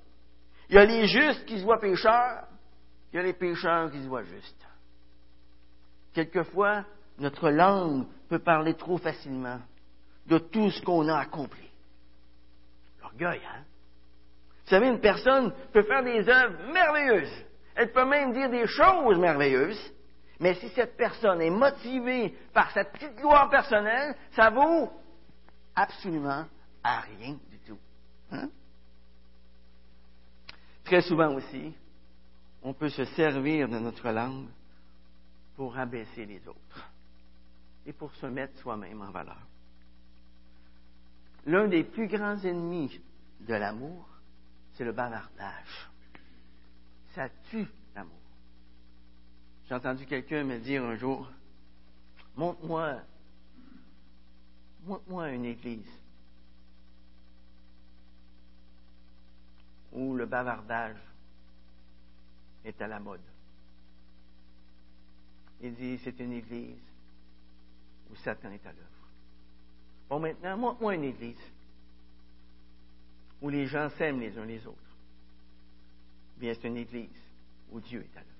Il 0.68 0.76
y 0.76 0.78
a 0.78 0.84
les 0.84 1.06
justes 1.06 1.44
qui 1.46 1.58
se 1.58 1.64
voient 1.64 1.80
pécheurs, 1.80 2.44
il 3.12 3.16
y 3.16 3.18
a 3.18 3.22
les 3.22 3.32
pécheurs 3.32 3.90
qui 3.90 4.02
se 4.02 4.08
voient 4.08 4.22
justes. 4.22 4.66
Quelquefois, 6.12 6.84
notre 7.18 7.50
langue 7.50 8.06
peut 8.28 8.38
parler 8.38 8.74
trop 8.74 8.98
facilement 8.98 9.60
de 10.26 10.38
tout 10.38 10.70
ce 10.70 10.80
qu'on 10.82 11.08
a 11.08 11.18
accompli. 11.18 11.68
L'orgueil, 13.02 13.40
hein? 13.44 13.64
Vous 14.64 14.70
savez, 14.70 14.88
une 14.88 15.00
personne 15.00 15.52
peut 15.72 15.82
faire 15.82 16.02
des 16.02 16.26
œuvres 16.28 16.72
merveilleuses. 16.72 17.44
Elle 17.74 17.92
peut 17.92 18.06
même 18.06 18.32
dire 18.32 18.48
des 18.48 18.66
choses 18.66 19.18
merveilleuses. 19.18 19.92
Mais 20.40 20.54
si 20.54 20.68
cette 20.70 20.96
personne 20.96 21.42
est 21.42 21.50
motivée 21.50 22.34
par 22.52 22.70
sa 22.70 22.84
petite 22.84 23.14
gloire 23.16 23.50
personnelle, 23.50 24.16
ça 24.32 24.50
vaut 24.50 24.90
absolument 25.76 26.46
à 26.84 27.00
rien 27.00 27.38
du 27.50 27.58
tout. 27.66 27.78
Hein? 28.30 28.50
Très 30.84 31.00
souvent 31.00 31.34
aussi, 31.34 31.72
on 32.62 32.74
peut 32.74 32.90
se 32.90 33.04
servir 33.06 33.68
de 33.68 33.78
notre 33.78 34.10
langue 34.10 34.48
pour 35.56 35.76
abaisser 35.78 36.26
les 36.26 36.46
autres 36.46 36.90
et 37.86 37.92
pour 37.92 38.14
se 38.14 38.26
mettre 38.26 38.58
soi-même 38.58 39.00
en 39.00 39.10
valeur. 39.10 39.40
L'un 41.46 41.68
des 41.68 41.84
plus 41.84 42.06
grands 42.06 42.38
ennemis 42.38 43.00
de 43.40 43.54
l'amour, 43.54 44.06
c'est 44.74 44.84
le 44.84 44.92
bavardage. 44.92 45.90
Ça 47.14 47.28
tue 47.50 47.66
l'amour. 47.94 48.12
J'ai 49.66 49.74
entendu 49.74 50.04
quelqu'un 50.06 50.44
me 50.44 50.58
dire 50.58 50.84
un 50.84 50.96
jour, 50.96 51.30
montre-moi, 52.36 53.00
montre-moi 54.84 55.30
une 55.30 55.44
église 55.46 56.03
où 59.94 60.14
le 60.14 60.26
bavardage 60.26 61.00
est 62.64 62.80
à 62.82 62.88
la 62.88 62.98
mode. 62.98 63.20
Il 65.60 65.74
dit, 65.74 65.98
c'est 66.02 66.18
une 66.20 66.32
église 66.32 66.82
où 68.10 68.16
Satan 68.16 68.50
est 68.50 68.66
à 68.66 68.72
l'œuvre. 68.72 68.88
Bon, 70.08 70.18
maintenant, 70.18 70.56
montre-moi 70.56 70.94
une 70.96 71.04
église 71.04 71.40
où 73.40 73.48
les 73.48 73.66
gens 73.66 73.88
s'aiment 73.90 74.20
les 74.20 74.36
uns 74.36 74.44
les 74.44 74.66
autres. 74.66 74.78
Bien, 76.36 76.52
c'est 76.54 76.68
une 76.68 76.76
église 76.76 77.22
où 77.70 77.80
Dieu 77.80 78.00
est 78.00 78.18
à 78.18 78.20
l'œuvre. 78.20 78.30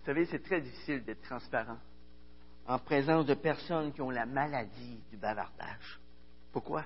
Vous 0.00 0.06
savez, 0.06 0.26
c'est 0.26 0.42
très 0.42 0.60
difficile 0.60 1.04
d'être 1.04 1.22
transparent 1.22 1.78
en 2.66 2.78
présence 2.78 3.26
de 3.26 3.34
personnes 3.34 3.92
qui 3.92 4.02
ont 4.02 4.10
la 4.10 4.26
maladie 4.26 5.00
du 5.10 5.16
bavardage. 5.16 6.00
Pourquoi? 6.54 6.84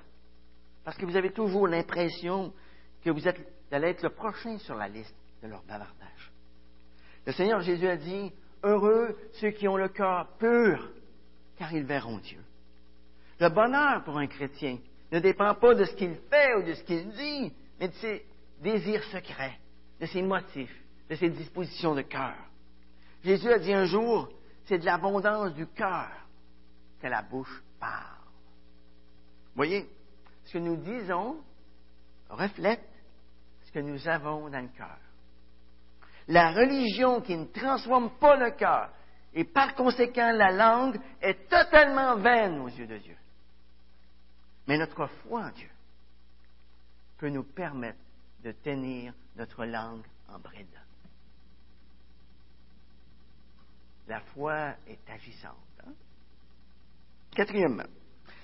Parce 0.83 0.97
que 0.97 1.05
vous 1.05 1.15
avez 1.15 1.31
toujours 1.31 1.69
l'impression 1.69 2.55
que 3.05 3.11
vous, 3.11 3.29
allez 3.71 3.89
être 3.89 4.03
le 4.03 4.09
prochain 4.09 4.57
sur 4.61 4.75
la 4.75 4.89
liste 4.89 5.15
de 5.43 5.49
leur 5.49 5.63
bavardage. 5.65 6.33
Le 7.27 7.33
Seigneur 7.33 7.61
Jésus 7.61 7.87
a 7.87 7.99
dit, 7.99 8.33
Heureux 8.63 9.15
ceux 9.35 9.51
qui 9.51 9.69
ont 9.69 9.77
le 9.77 9.91
cœur 9.91 10.27
pur, 10.39 10.91
car 11.59 11.71
ils 11.75 11.85
verront 11.85 12.17
Dieu. 12.17 12.41
Le 13.39 13.51
bonheur 13.51 14.05
pour 14.05 14.17
un 14.17 14.27
chrétien 14.27 14.79
ne 15.13 15.21
dépend 15.21 15.55
pas 15.55 15.75
de 15.75 15.85
ce 15.85 15.95
qu'il 15.95 16.17
fait 16.31 16.55
ou 16.55 16.63
de 16.63 16.73
ce 16.73 16.83
qu'il 16.85 17.11
dit, 17.11 17.53
mais 17.79 17.89
de 17.89 17.95
ses 17.97 18.25
désirs 18.63 19.05
secrets, 19.13 19.59
de 20.01 20.07
ses 20.07 20.23
motifs, 20.23 20.83
de 21.11 21.15
ses 21.15 21.29
dispositions 21.29 21.95
de 21.95 22.03
cœur. 22.03 22.37
Jésus 23.23 23.53
a 23.53 23.59
dit 23.59 23.75
un 23.75 23.85
jour, 23.85 24.31
c'est 24.65 24.79
de 24.79 24.87
l'abondance 24.87 25.53
du 25.53 25.67
cœur 25.67 26.09
que 27.03 27.07
la 27.07 27.21
bouche 27.21 27.63
parle. 27.79 28.08
Voyez, 29.59 29.91
ce 30.45 30.53
que 30.53 30.59
nous 30.59 30.77
disons 30.77 31.43
reflète 32.31 32.89
ce 33.65 33.73
que 33.73 33.81
nous 33.81 34.07
avons 34.07 34.49
dans 34.49 34.61
le 34.61 34.69
cœur. 34.69 35.01
La 36.29 36.53
religion 36.53 37.21
qui 37.21 37.37
ne 37.37 37.47
transforme 37.47 38.11
pas 38.21 38.37
le 38.37 38.53
cœur, 38.53 38.93
et 39.35 39.43
par 39.43 39.75
conséquent 39.75 40.31
la 40.31 40.53
langue, 40.53 41.01
est 41.21 41.49
totalement 41.49 42.19
vaine 42.19 42.61
aux 42.61 42.69
yeux 42.69 42.87
de 42.87 42.99
Dieu. 42.99 43.17
Mais 44.69 44.79
notre 44.79 45.09
foi 45.09 45.47
en 45.47 45.51
Dieu 45.51 45.71
peut 47.17 47.31
nous 47.31 47.43
permettre 47.43 47.99
de 48.45 48.53
tenir 48.53 49.13
notre 49.35 49.65
langue 49.65 50.07
en 50.29 50.39
bride. 50.39 50.69
La 54.07 54.21
foi 54.21 54.77
est 54.87 55.11
agissante. 55.11 55.57
Hein? 55.85 55.95
Quatrièmement, 57.35 57.83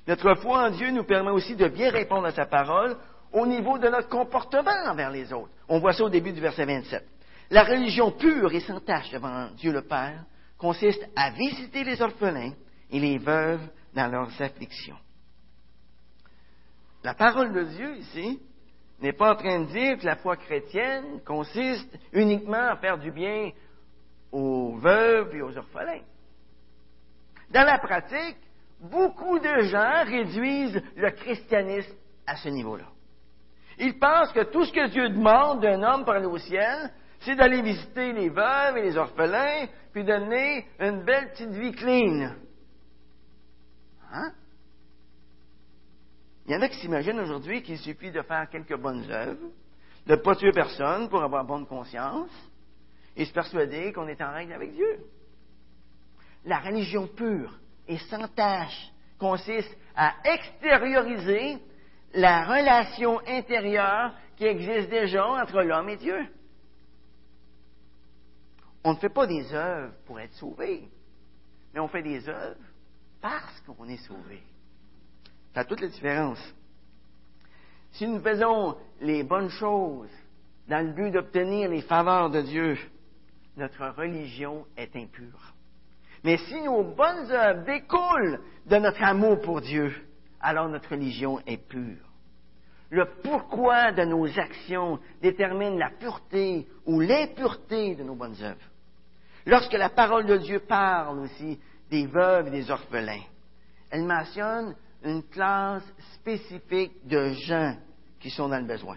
notre 0.07 0.35
foi 0.35 0.67
en 0.67 0.71
Dieu 0.71 0.91
nous 0.91 1.05
permet 1.05 1.31
aussi 1.31 1.57
de 1.57 1.69
bien 1.69 1.91
répondre 1.91 2.27
à 2.27 2.33
sa 2.33 2.47
parole 2.47 2.97
au 3.33 3.47
niveau 3.47 3.79
de 3.79 3.89
notre 3.89 4.09
comportement 4.09 4.85
envers 4.87 5.11
les 5.11 5.33
autres. 5.33 5.53
On 5.69 5.79
voit 5.79 5.93
ça 5.93 6.05
au 6.05 6.11
début 6.11 6.33
du 6.33 6.41
verset 6.41 6.67
27. 6.67 7.05
La 7.51 7.65
religion 7.65 8.13
pure 8.13 8.53
et 8.53 8.61
sans 8.61 8.81
tache 8.81 9.11
devant 9.11 9.51
Dieu 9.57 9.73
le 9.73 9.83
Père 9.83 10.25
consiste 10.59 11.05
à 11.17 11.31
visiter 11.31 11.85
les 11.85 12.01
orphelins 12.01 12.53
et 12.91 13.01
les 13.01 13.19
veuves 13.19 13.67
dans 13.95 14.09
leurs 14.09 14.41
afflictions. 14.41 14.97
La 17.03 17.15
parole 17.15 17.53
de 17.53 17.65
Dieu 17.65 17.97
ici 17.97 18.41
n'est 19.01 19.13
pas 19.13 19.33
en 19.33 19.37
train 19.37 19.61
de 19.61 19.67
dire 19.67 19.99
que 19.99 20.07
la 20.07 20.17
foi 20.17 20.37
chrétienne 20.37 21.21
consiste 21.27 21.99
uniquement 22.13 22.71
à 22.71 22.77
faire 22.77 22.99
du 22.99 23.11
bien 23.11 23.51
aux 24.33 24.77
veuves 24.77 25.35
et 25.35 25.43
aux 25.43 25.57
orphelins. 25.57 26.03
Dans 27.51 27.65
la 27.65 27.79
pratique, 27.79 28.39
beaucoup 28.91 29.39
de 29.39 29.63
gens 29.63 30.05
réduisent 30.05 30.81
le 30.97 31.11
christianisme 31.11 31.95
à 32.27 32.37
ce 32.37 32.49
niveau-là. 32.49 32.87
Ils 33.79 33.99
pensent 33.99 34.33
que 34.33 34.45
tout 34.45 34.65
ce 34.65 34.73
que 34.73 34.89
Dieu 34.89 35.09
demande 35.09 35.61
d'un 35.61 35.83
homme 35.83 36.05
pour 36.05 36.13
aller 36.13 36.27
au 36.27 36.39
ciel, 36.39 36.93
c'est 37.21 37.35
d'aller 37.35 37.63
visiter 37.63 38.13
les 38.13 38.29
veuves 38.29 38.77
et 38.77 38.83
les 38.83 38.97
orphelins, 38.97 39.67
puis 39.93 40.05
de 40.05 40.09
donner 40.09 40.67
une 40.79 41.05
belle 41.05 41.31
petite 41.33 41.51
vie 41.51 41.73
clean. 41.73 42.35
Hein? 44.13 44.33
Il 46.47 46.53
y 46.53 46.57
en 46.57 46.61
a 46.61 46.69
qui 46.69 46.77
s'imaginent 46.77 47.21
aujourd'hui 47.21 47.63
qu'il 47.63 47.79
suffit 47.79 48.11
de 48.11 48.23
faire 48.23 48.49
quelques 48.51 48.77
bonnes 48.77 49.11
œuvres, 49.11 49.49
de 50.07 50.13
ne 50.13 50.21
pas 50.21 50.37
tuer 50.37 50.53
personne 50.53 51.09
pour 51.09 51.23
avoir 51.23 51.45
bonne 51.45 51.67
conscience, 51.67 52.31
et 53.17 53.25
se 53.25 53.33
persuader 53.33 53.93
qu'on 53.93 54.09
est 54.09 54.21
en 54.21 54.33
règle 54.33 54.53
avec 54.53 54.75
Dieu. 54.75 54.99
La 56.45 56.59
religion 56.59 57.07
pure 57.07 57.59
et 57.89 57.99
sans 57.99 58.29
tâche 58.29 58.93
consiste 59.19 59.77
à 59.95 60.15
extérioriser 60.25 61.59
la 62.15 62.45
relation 62.45 63.21
intérieure 63.27 64.13
qui 64.37 64.45
existe 64.45 64.91
déjà 64.91 65.27
entre 65.27 65.63
l'homme 65.63 65.89
et 65.89 65.97
Dieu. 65.97 66.27
On 68.83 68.93
ne 68.93 68.99
fait 68.99 69.09
pas 69.09 69.27
des 69.27 69.53
œuvres 69.53 69.95
pour 70.07 70.21
être 70.21 70.35
sauvé, 70.35 70.89
mais 71.73 71.81
on 71.81 71.89
fait 71.89 72.03
des 72.03 72.29
œuvres 72.29 72.61
parce 73.21 73.61
qu'on 73.63 73.89
est 73.89 74.05
sauvé. 74.07 74.43
Ça 75.55 75.61
a 75.61 75.65
toute 75.65 75.81
la 75.81 75.89
différence. 75.89 76.55
Si 77.93 78.07
nous 78.07 78.21
faisons 78.21 78.77
les 79.01 79.23
bonnes 79.23 79.51
choses 79.51 80.11
dans 80.69 80.85
le 80.85 80.93
but 80.93 81.11
d'obtenir 81.11 81.71
les 81.71 81.83
faveurs 81.83 82.29
de 82.29 82.43
Dieu, 82.43 82.77
notre 83.57 83.87
religion 83.97 84.67
est 84.77 84.95
impure. 84.97 85.54
Mais 86.25 86.39
si 86.39 86.61
nos 86.63 86.83
bonnes 86.83 87.31
œuvres 87.31 87.65
découlent 87.65 88.41
de 88.67 88.77
notre 88.77 89.03
amour 89.05 89.41
pour 89.43 89.61
Dieu, 89.61 89.93
alors 90.41 90.69
notre 90.69 90.91
religion 90.91 91.39
est 91.47 91.59
pure. 91.59 91.99
Le 92.91 93.07
pourquoi 93.23 93.93
de 93.93 94.05
nos 94.05 94.27
actions 94.39 94.99
détermine 95.21 95.79
la 95.79 95.91
pureté 95.91 96.67
ou 96.87 97.01
l'impureté 97.01 97.95
de 97.95 98.05
nos 98.05 98.15
bonnes 98.15 98.41
œuvres. 98.43 98.71
Lorsque 99.47 99.75
la 99.75 99.91
parole 99.91 100.25
de 100.25 100.39
Dieu 100.39 100.61
parle 100.61 101.19
aussi 101.21 101.61
des 101.91 102.07
veuves 102.07 102.49
et 102.49 102.51
des 102.51 102.71
orphelins, 102.71 103.25
elle 103.91 104.05
mentionne 104.05 104.75
une 105.03 105.23
classe 105.25 105.85
spécifique 106.15 107.07
de 107.07 107.33
gens 107.33 107.77
qui 108.19 108.31
sont 108.31 108.49
dans 108.49 108.59
le 108.59 108.67
besoin. 108.67 108.97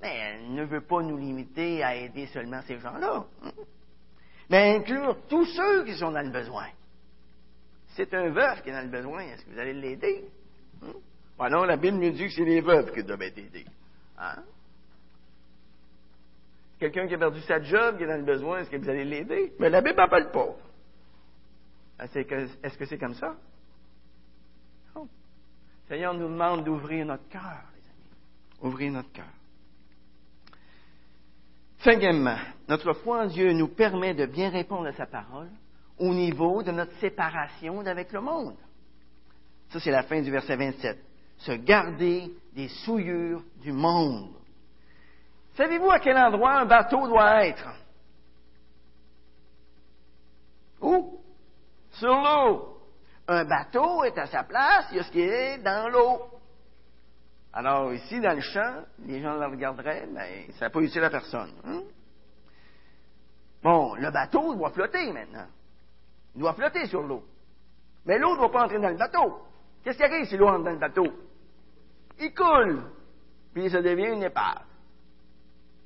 Mais 0.00 0.14
elle 0.14 0.54
ne 0.54 0.64
veut 0.64 0.86
pas 0.86 1.02
nous 1.02 1.16
limiter 1.16 1.82
à 1.82 1.96
aider 1.96 2.26
seulement 2.26 2.60
ces 2.68 2.78
gens-là. 2.78 3.24
Mais 4.50 4.76
inclure 4.76 5.16
tous 5.28 5.44
ceux 5.46 5.84
qui 5.84 5.94
sont 5.96 6.10
dans 6.10 6.24
le 6.24 6.30
besoin. 6.30 6.68
C'est 7.94 8.12
un 8.14 8.30
veuf 8.30 8.62
qui 8.62 8.70
est 8.70 8.72
dans 8.72 8.82
le 8.84 8.90
besoin. 8.90 9.20
Est-ce 9.20 9.44
que 9.44 9.50
vous 9.50 9.58
allez 9.58 9.74
l'aider? 9.74 10.24
Hein? 10.82 11.48
non, 11.50 11.64
la 11.64 11.76
Bible 11.76 11.98
nous 11.98 12.10
dit 12.10 12.26
que 12.26 12.32
c'est 12.32 12.44
les 12.44 12.60
veuves 12.60 12.92
qui 12.92 13.02
doivent 13.02 13.22
être 13.22 13.38
aidées. 13.38 13.66
Hein? 14.18 14.42
Quelqu'un 16.78 17.08
qui 17.08 17.14
a 17.14 17.18
perdu 17.18 17.40
sa 17.40 17.60
job, 17.60 17.96
qui 17.98 18.04
est 18.04 18.06
dans 18.06 18.16
le 18.16 18.24
besoin, 18.24 18.60
est-ce 18.60 18.70
que 18.70 18.76
vous 18.76 18.88
allez 18.88 19.04
l'aider? 19.04 19.52
Mais 19.58 19.68
la 19.68 19.80
Bible 19.80 19.96
n'appelle 19.96 20.30
pas. 20.30 20.54
Est-ce 22.00 22.78
que 22.78 22.84
c'est 22.84 22.98
comme 22.98 23.14
ça? 23.14 23.34
Non. 24.94 25.08
Seigneur 25.88 26.14
nous 26.14 26.28
demande 26.28 26.64
d'ouvrir 26.64 27.04
notre 27.04 27.28
cœur, 27.28 27.64
les 27.74 27.82
amis. 27.90 28.62
Ouvrir 28.62 28.92
notre 28.92 29.10
cœur. 29.10 29.26
Cinquièmement, 31.80 32.38
notre 32.68 32.92
foi 32.92 33.22
en 33.22 33.26
Dieu 33.26 33.52
nous 33.52 33.68
permet 33.68 34.14
de 34.14 34.26
bien 34.26 34.50
répondre 34.50 34.86
à 34.86 34.92
sa 34.92 35.06
parole 35.06 35.48
au 35.98 36.12
niveau 36.12 36.62
de 36.62 36.70
notre 36.70 36.92
séparation 37.00 37.82
d'avec 37.82 38.12
le 38.12 38.20
monde. 38.20 38.56
Ça, 39.70 39.80
c'est 39.80 39.90
la 39.90 40.02
fin 40.02 40.20
du 40.20 40.30
verset 40.30 40.56
27. 40.56 40.98
Se 41.38 41.52
garder 41.52 42.30
des 42.54 42.68
souillures 42.68 43.42
du 43.62 43.72
monde. 43.72 44.32
Savez-vous 45.56 45.90
à 45.90 45.98
quel 45.98 46.16
endroit 46.16 46.60
un 46.60 46.66
bateau 46.66 47.08
doit 47.08 47.46
être? 47.46 47.68
Où? 50.80 51.18
Sur 51.92 52.14
l'eau. 52.14 52.78
Un 53.26 53.44
bateau 53.44 54.04
est 54.04 54.16
à 54.16 54.26
sa 54.26 54.44
place, 54.44 54.86
il 54.90 54.98
y 54.98 55.00
a 55.00 55.04
ce 55.04 55.10
qui 55.10 55.20
est 55.20 55.58
dans 55.58 55.88
l'eau. 55.88 56.22
Alors, 57.52 57.92
ici, 57.92 58.20
dans 58.20 58.34
le 58.34 58.40
champ, 58.40 58.84
les 59.04 59.20
gens 59.20 59.34
le 59.34 59.46
regarderaient, 59.46 60.06
mais 60.12 60.46
ça 60.58 60.66
n'a 60.66 60.70
pas 60.70 60.80
utile 60.80 61.02
à 61.02 61.10
personne. 61.10 61.52
Hein? 61.64 61.82
Bon, 63.62 63.94
le 63.94 64.10
bateau 64.10 64.54
doit 64.54 64.70
flotter 64.70 65.12
maintenant. 65.12 65.46
Il 66.34 66.40
doit 66.40 66.54
flotter 66.54 66.86
sur 66.86 67.02
l'eau. 67.02 67.24
Mais 68.06 68.18
l'eau 68.18 68.32
ne 68.32 68.36
doit 68.36 68.52
pas 68.52 68.64
entrer 68.64 68.78
dans 68.78 68.90
le 68.90 68.96
bateau. 68.96 69.42
Qu'est-ce 69.82 69.96
qui 69.96 70.04
arrive 70.04 70.26
si 70.26 70.36
l'eau 70.36 70.48
entre 70.48 70.64
dans 70.64 70.72
le 70.72 70.78
bateau? 70.78 71.06
Il 72.20 72.32
coule. 72.34 72.82
Puis 73.52 73.70
ça 73.70 73.82
devient 73.82 74.12
une 74.12 74.22
épave. 74.22 74.62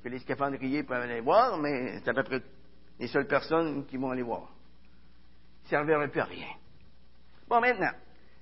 Que 0.03 0.09
les 0.09 0.19
scaphandriers 0.19 0.83
peuvent 0.83 1.01
aller 1.01 1.21
voir, 1.21 1.57
mais 1.57 1.99
c'est 1.99 2.09
à 2.09 2.13
peu 2.13 2.23
près 2.23 2.41
les 2.99 3.07
seules 3.07 3.27
personnes 3.27 3.85
qui 3.85 3.97
vont 3.97 4.11
aller 4.11 4.21
voir. 4.21 4.49
Ça 5.65 5.81
ne 5.81 5.85
servirait 5.85 6.09
plus 6.09 6.21
à 6.21 6.25
rien. 6.25 6.49
Bon, 7.47 7.59
maintenant, 7.59 7.91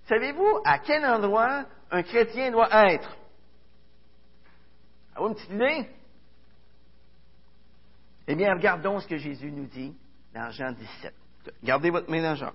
savez-vous 0.08 0.62
à 0.66 0.80
quel 0.80 1.06
endroit 1.06 1.66
un 1.92 2.04
chrétien 2.04 2.52
doit 2.52 2.70
être? 2.92 3.16
Avez-vous 5.16 5.30
une 5.30 5.36
petite 5.36 5.52
idée? 5.52 5.90
Eh 8.28 8.36
bien, 8.36 8.54
regardons 8.54 9.00
ce 9.00 9.08
que 9.08 9.18
Jésus 9.18 9.52
nous 9.52 9.66
dit 9.66 9.94
dans 10.34 10.50
Jean 10.52 10.72
17. 10.72 11.14
Gardez 11.64 11.90
votre 11.90 12.10
main 12.10 12.22
dans 12.22 12.36
Jacques. 12.36 12.54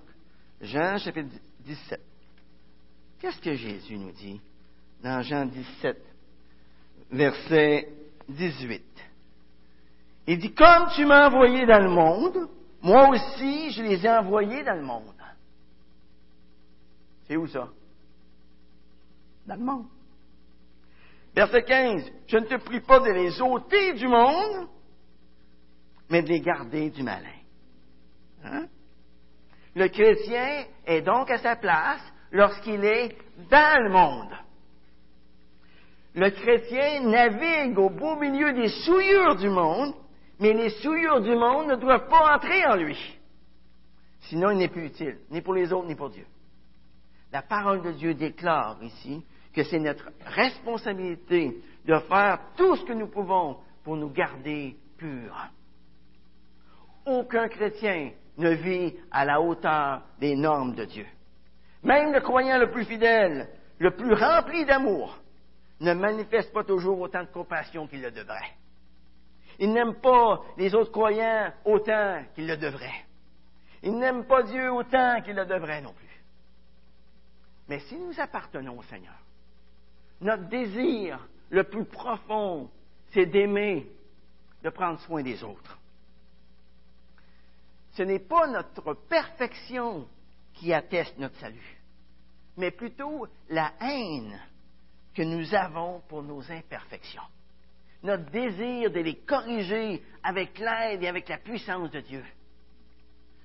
Jean 0.60 0.98
chapitre 0.98 1.34
17. 1.60 2.00
Qu'est-ce 3.18 3.40
que 3.40 3.54
Jésus 3.54 3.98
nous 3.98 4.12
dit 4.12 4.40
dans 5.02 5.22
Jean 5.22 5.46
17, 5.46 5.96
verset 7.10 7.88
18? 8.28 8.82
Il 10.28 10.38
dit, 10.38 10.54
comme 10.54 10.88
tu 10.94 11.04
m'as 11.04 11.28
envoyé 11.28 11.66
dans 11.66 11.82
le 11.82 11.90
monde, 11.90 12.48
moi 12.82 13.08
aussi 13.10 13.70
je 13.70 13.82
les 13.82 14.04
ai 14.04 14.10
envoyés 14.10 14.64
dans 14.64 14.74
le 14.74 14.82
monde. 14.82 15.14
C'est 17.26 17.36
où 17.36 17.46
ça? 17.46 17.68
Dans 19.46 19.56
le 19.56 19.64
monde. 19.64 19.86
Verset 21.34 21.64
15, 21.64 22.12
je 22.26 22.36
ne 22.38 22.46
te 22.46 22.56
prie 22.56 22.80
pas 22.80 23.00
de 23.00 23.10
les 23.10 23.40
ôter 23.40 23.94
du 23.94 24.08
monde, 24.08 24.68
mais 26.10 26.22
de 26.22 26.28
les 26.28 26.40
garder 26.40 26.90
du 26.90 27.02
malin. 27.02 27.28
Hein? 28.44 28.66
Le 29.74 29.88
chrétien 29.88 30.64
est 30.86 31.02
donc 31.02 31.30
à 31.30 31.38
sa 31.38 31.56
place 31.56 32.00
lorsqu'il 32.32 32.84
est 32.84 33.16
dans 33.50 33.82
le 33.82 33.90
monde. 33.90 34.32
Le 36.14 36.30
chrétien 36.30 37.02
navigue 37.02 37.78
au 37.78 37.90
beau 37.90 38.16
milieu 38.16 38.52
des 38.54 38.68
souillures 38.68 39.36
du 39.36 39.50
monde, 39.50 39.94
mais 40.40 40.54
les 40.54 40.70
souillures 40.70 41.20
du 41.20 41.34
monde 41.36 41.68
ne 41.68 41.76
doivent 41.76 42.08
pas 42.08 42.36
entrer 42.36 42.64
en 42.66 42.76
lui. 42.76 42.98
Sinon, 44.20 44.50
il 44.50 44.58
n'est 44.58 44.68
plus 44.68 44.86
utile, 44.86 45.18
ni 45.30 45.42
pour 45.42 45.54
les 45.54 45.72
autres, 45.72 45.86
ni 45.86 45.94
pour 45.94 46.10
Dieu. 46.10 46.26
La 47.32 47.42
parole 47.42 47.82
de 47.82 47.92
Dieu 47.92 48.14
déclare 48.14 48.78
ici 48.82 49.22
que 49.54 49.62
c'est 49.64 49.78
notre 49.78 50.10
responsabilité 50.24 51.60
de 51.84 51.98
faire 52.00 52.40
tout 52.56 52.76
ce 52.76 52.84
que 52.84 52.92
nous 52.92 53.08
pouvons 53.08 53.58
pour 53.84 53.96
nous 53.96 54.10
garder 54.10 54.76
purs. 54.96 55.50
Aucun 57.06 57.48
chrétien 57.48 58.10
ne 58.36 58.50
vit 58.50 58.94
à 59.10 59.24
la 59.24 59.40
hauteur 59.40 60.02
des 60.18 60.36
normes 60.36 60.74
de 60.74 60.84
Dieu. 60.84 61.06
Même 61.82 62.12
le 62.12 62.20
croyant 62.20 62.58
le 62.58 62.70
plus 62.70 62.84
fidèle, 62.84 63.48
le 63.78 63.92
plus 63.92 64.12
rempli 64.12 64.64
d'amour, 64.64 65.16
ne 65.80 65.94
manifeste 65.94 66.52
pas 66.52 66.64
toujours 66.64 67.00
autant 67.00 67.22
de 67.22 67.28
compassion 67.28 67.86
qu'il 67.86 68.02
le 68.02 68.10
devrait. 68.10 68.52
Il 69.58 69.72
n'aime 69.72 69.94
pas 70.00 70.42
les 70.56 70.74
autres 70.74 70.90
croyants 70.90 71.52
autant 71.64 72.22
qu'il 72.34 72.46
le 72.46 72.56
devrait. 72.56 73.04
Il 73.82 73.96
n'aime 73.98 74.26
pas 74.26 74.42
Dieu 74.42 74.72
autant 74.72 75.20
qu'il 75.22 75.36
le 75.36 75.46
devrait 75.46 75.80
non 75.80 75.92
plus. 75.92 76.06
Mais 77.68 77.78
si 77.80 77.96
nous 77.96 78.18
appartenons 78.18 78.78
au 78.78 78.82
Seigneur, 78.82 79.14
notre 80.20 80.48
désir 80.48 81.26
le 81.50 81.64
plus 81.64 81.84
profond, 81.84 82.70
c'est 83.12 83.26
d'aimer, 83.26 83.86
de 84.62 84.70
prendre 84.70 84.98
soin 85.00 85.22
des 85.22 85.42
autres. 85.44 85.78
Ce 87.96 88.02
n'est 88.02 88.18
pas 88.18 88.46
notre 88.46 88.92
perfection 89.08 90.06
qui 90.52 90.72
atteste 90.72 91.16
notre 91.18 91.36
salut, 91.36 91.80
mais 92.56 92.70
plutôt 92.70 93.26
la 93.48 93.72
haine 93.80 94.38
que 95.14 95.22
nous 95.22 95.54
avons 95.54 96.02
pour 96.08 96.22
nos 96.22 96.42
imperfections. 96.50 97.22
Notre 98.02 98.30
désir 98.30 98.90
de 98.90 99.00
les 99.00 99.16
corriger 99.20 100.02
avec 100.22 100.58
l'aide 100.58 101.02
et 101.02 101.08
avec 101.08 101.26
la 101.30 101.38
puissance 101.38 101.90
de 101.90 102.00
Dieu. 102.00 102.22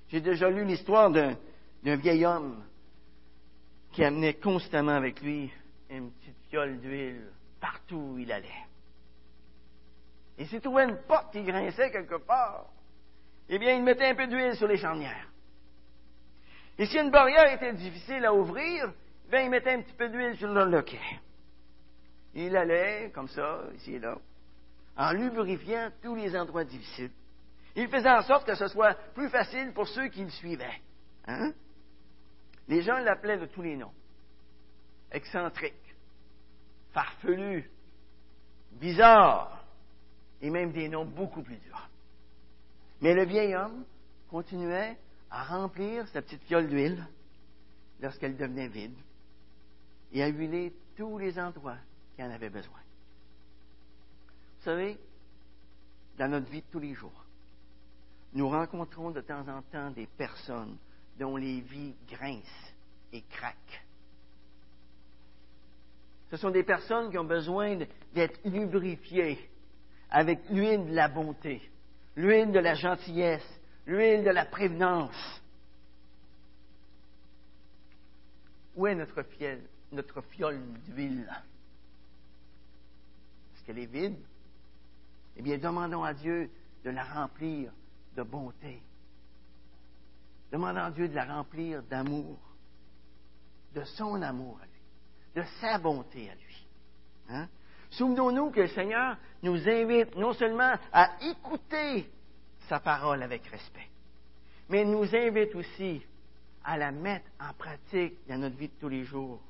J'ai 0.08 0.20
déjà 0.20 0.50
lu 0.50 0.66
l'histoire 0.66 1.10
d'un, 1.10 1.34
vieil 1.82 2.26
homme 2.26 2.62
qui 3.92 4.04
amenait 4.04 4.34
constamment 4.34 4.92
avec 4.92 5.22
lui 5.22 5.50
une 5.88 6.12
petite 6.12 6.36
fiole 6.50 6.78
d'huile 6.78 7.32
partout 7.58 7.96
où 7.96 8.18
il 8.18 8.30
allait. 8.30 8.48
Et 10.36 10.44
s'il 10.44 10.60
trouvait 10.60 10.84
une 10.84 11.00
porte 11.08 11.32
qui 11.32 11.42
grinçait 11.42 11.90
quelque 11.90 12.16
part, 12.16 12.71
eh 13.54 13.58
bien, 13.58 13.74
il 13.74 13.82
mettait 13.82 14.06
un 14.06 14.14
peu 14.14 14.26
d'huile 14.26 14.56
sur 14.56 14.66
les 14.66 14.78
charnières. 14.78 15.28
Et 16.78 16.86
si 16.86 16.96
une 16.96 17.10
barrière 17.10 17.52
était 17.52 17.74
difficile 17.74 18.24
à 18.24 18.32
ouvrir, 18.32 18.90
ben, 19.30 19.44
il 19.44 19.50
mettait 19.50 19.74
un 19.74 19.82
petit 19.82 19.92
peu 19.92 20.08
d'huile 20.08 20.38
sur 20.38 20.48
le 20.48 20.64
loquet. 20.64 20.98
Il 22.32 22.56
allait, 22.56 23.10
comme 23.14 23.28
ça, 23.28 23.60
ici 23.74 23.96
et 23.96 23.98
là, 23.98 24.16
en 24.96 25.12
lubrifiant 25.12 25.90
tous 26.02 26.14
les 26.14 26.34
endroits 26.34 26.64
difficiles. 26.64 27.10
Il 27.76 27.88
faisait 27.88 28.10
en 28.10 28.22
sorte 28.22 28.46
que 28.46 28.54
ce 28.54 28.68
soit 28.68 28.94
plus 29.12 29.28
facile 29.28 29.74
pour 29.74 29.86
ceux 29.86 30.08
qui 30.08 30.24
le 30.24 30.30
suivaient. 30.30 30.80
Hein? 31.26 31.52
Les 32.68 32.80
gens 32.80 32.96
l'appelaient 33.00 33.38
de 33.38 33.46
tous 33.46 33.60
les 33.60 33.76
noms. 33.76 33.92
Excentrique, 35.10 35.94
farfelu, 36.94 37.70
bizarre, 38.80 39.62
et 40.40 40.48
même 40.48 40.72
des 40.72 40.88
noms 40.88 41.04
beaucoup 41.04 41.42
plus 41.42 41.58
durs. 41.58 41.90
Mais 43.02 43.14
le 43.14 43.24
vieil 43.24 43.54
homme 43.54 43.84
continuait 44.30 44.96
à 45.30 45.42
remplir 45.44 46.06
sa 46.08 46.22
petite 46.22 46.42
fiole 46.44 46.68
d'huile 46.68 47.04
lorsqu'elle 48.00 48.36
devenait 48.36 48.68
vide 48.68 48.96
et 50.12 50.22
à 50.22 50.28
huiler 50.28 50.72
tous 50.96 51.18
les 51.18 51.38
endroits 51.38 51.78
qui 52.14 52.22
en 52.22 52.30
avaient 52.30 52.48
besoin. 52.48 52.78
Vous 54.58 54.64
savez, 54.64 54.98
dans 56.16 56.28
notre 56.28 56.48
vie 56.48 56.60
de 56.62 56.66
tous 56.70 56.78
les 56.78 56.94
jours, 56.94 57.24
nous 58.34 58.48
rencontrons 58.48 59.10
de 59.10 59.20
temps 59.20 59.46
en 59.48 59.62
temps 59.62 59.90
des 59.90 60.06
personnes 60.06 60.76
dont 61.18 61.36
les 61.36 61.60
vies 61.60 61.94
grincent 62.08 62.72
et 63.12 63.22
craquent. 63.22 63.84
Ce 66.30 66.36
sont 66.36 66.50
des 66.50 66.62
personnes 66.62 67.10
qui 67.10 67.18
ont 67.18 67.24
besoin 67.24 67.78
d'être 68.14 68.38
lubrifiées 68.44 69.50
avec 70.08 70.38
l'huile 70.50 70.86
de 70.86 70.94
la 70.94 71.08
bonté, 71.08 71.60
l'huile 72.16 72.52
de 72.52 72.58
la 72.58 72.74
gentillesse, 72.74 73.46
l'huile 73.86 74.24
de 74.24 74.30
la 74.30 74.44
prévenance. 74.46 75.42
Où 78.74 78.86
est 78.86 78.94
notre 78.94 79.22
fiole, 79.22 79.62
notre 79.92 80.20
fiole 80.22 80.60
d'huile? 80.86 81.28
Est-ce 83.54 83.64
qu'elle 83.64 83.78
est 83.78 83.86
vide? 83.86 84.18
Eh 85.36 85.42
bien, 85.42 85.58
demandons 85.58 86.04
à 86.04 86.14
Dieu 86.14 86.50
de 86.84 86.90
la 86.90 87.04
remplir 87.04 87.72
de 88.16 88.22
bonté. 88.22 88.82
Demandons 90.50 90.80
à 90.80 90.90
Dieu 90.90 91.08
de 91.08 91.14
la 91.14 91.24
remplir 91.24 91.82
d'amour, 91.84 92.38
de 93.74 93.84
son 93.84 94.20
amour 94.20 94.58
à 94.62 94.66
lui, 94.66 95.42
de 95.42 95.42
sa 95.60 95.78
bonté 95.78 96.30
à 96.30 96.34
lui. 96.34 96.66
Hein? 97.30 97.48
Souvenons-nous 97.92 98.50
que 98.50 98.60
le 98.60 98.68
Seigneur 98.68 99.16
nous 99.42 99.68
invite 99.68 100.16
non 100.16 100.32
seulement 100.32 100.74
à 100.92 101.10
écouter 101.20 102.10
sa 102.68 102.80
parole 102.80 103.22
avec 103.22 103.46
respect, 103.46 103.88
mais 104.68 104.84
nous 104.84 105.14
invite 105.14 105.54
aussi 105.54 106.02
à 106.64 106.78
la 106.78 106.90
mettre 106.90 107.26
en 107.38 107.52
pratique 107.52 108.14
dans 108.26 108.38
notre 108.38 108.56
vie 108.56 108.68
de 108.68 108.74
tous 108.80 108.88
les 108.88 109.04
jours, 109.04 109.40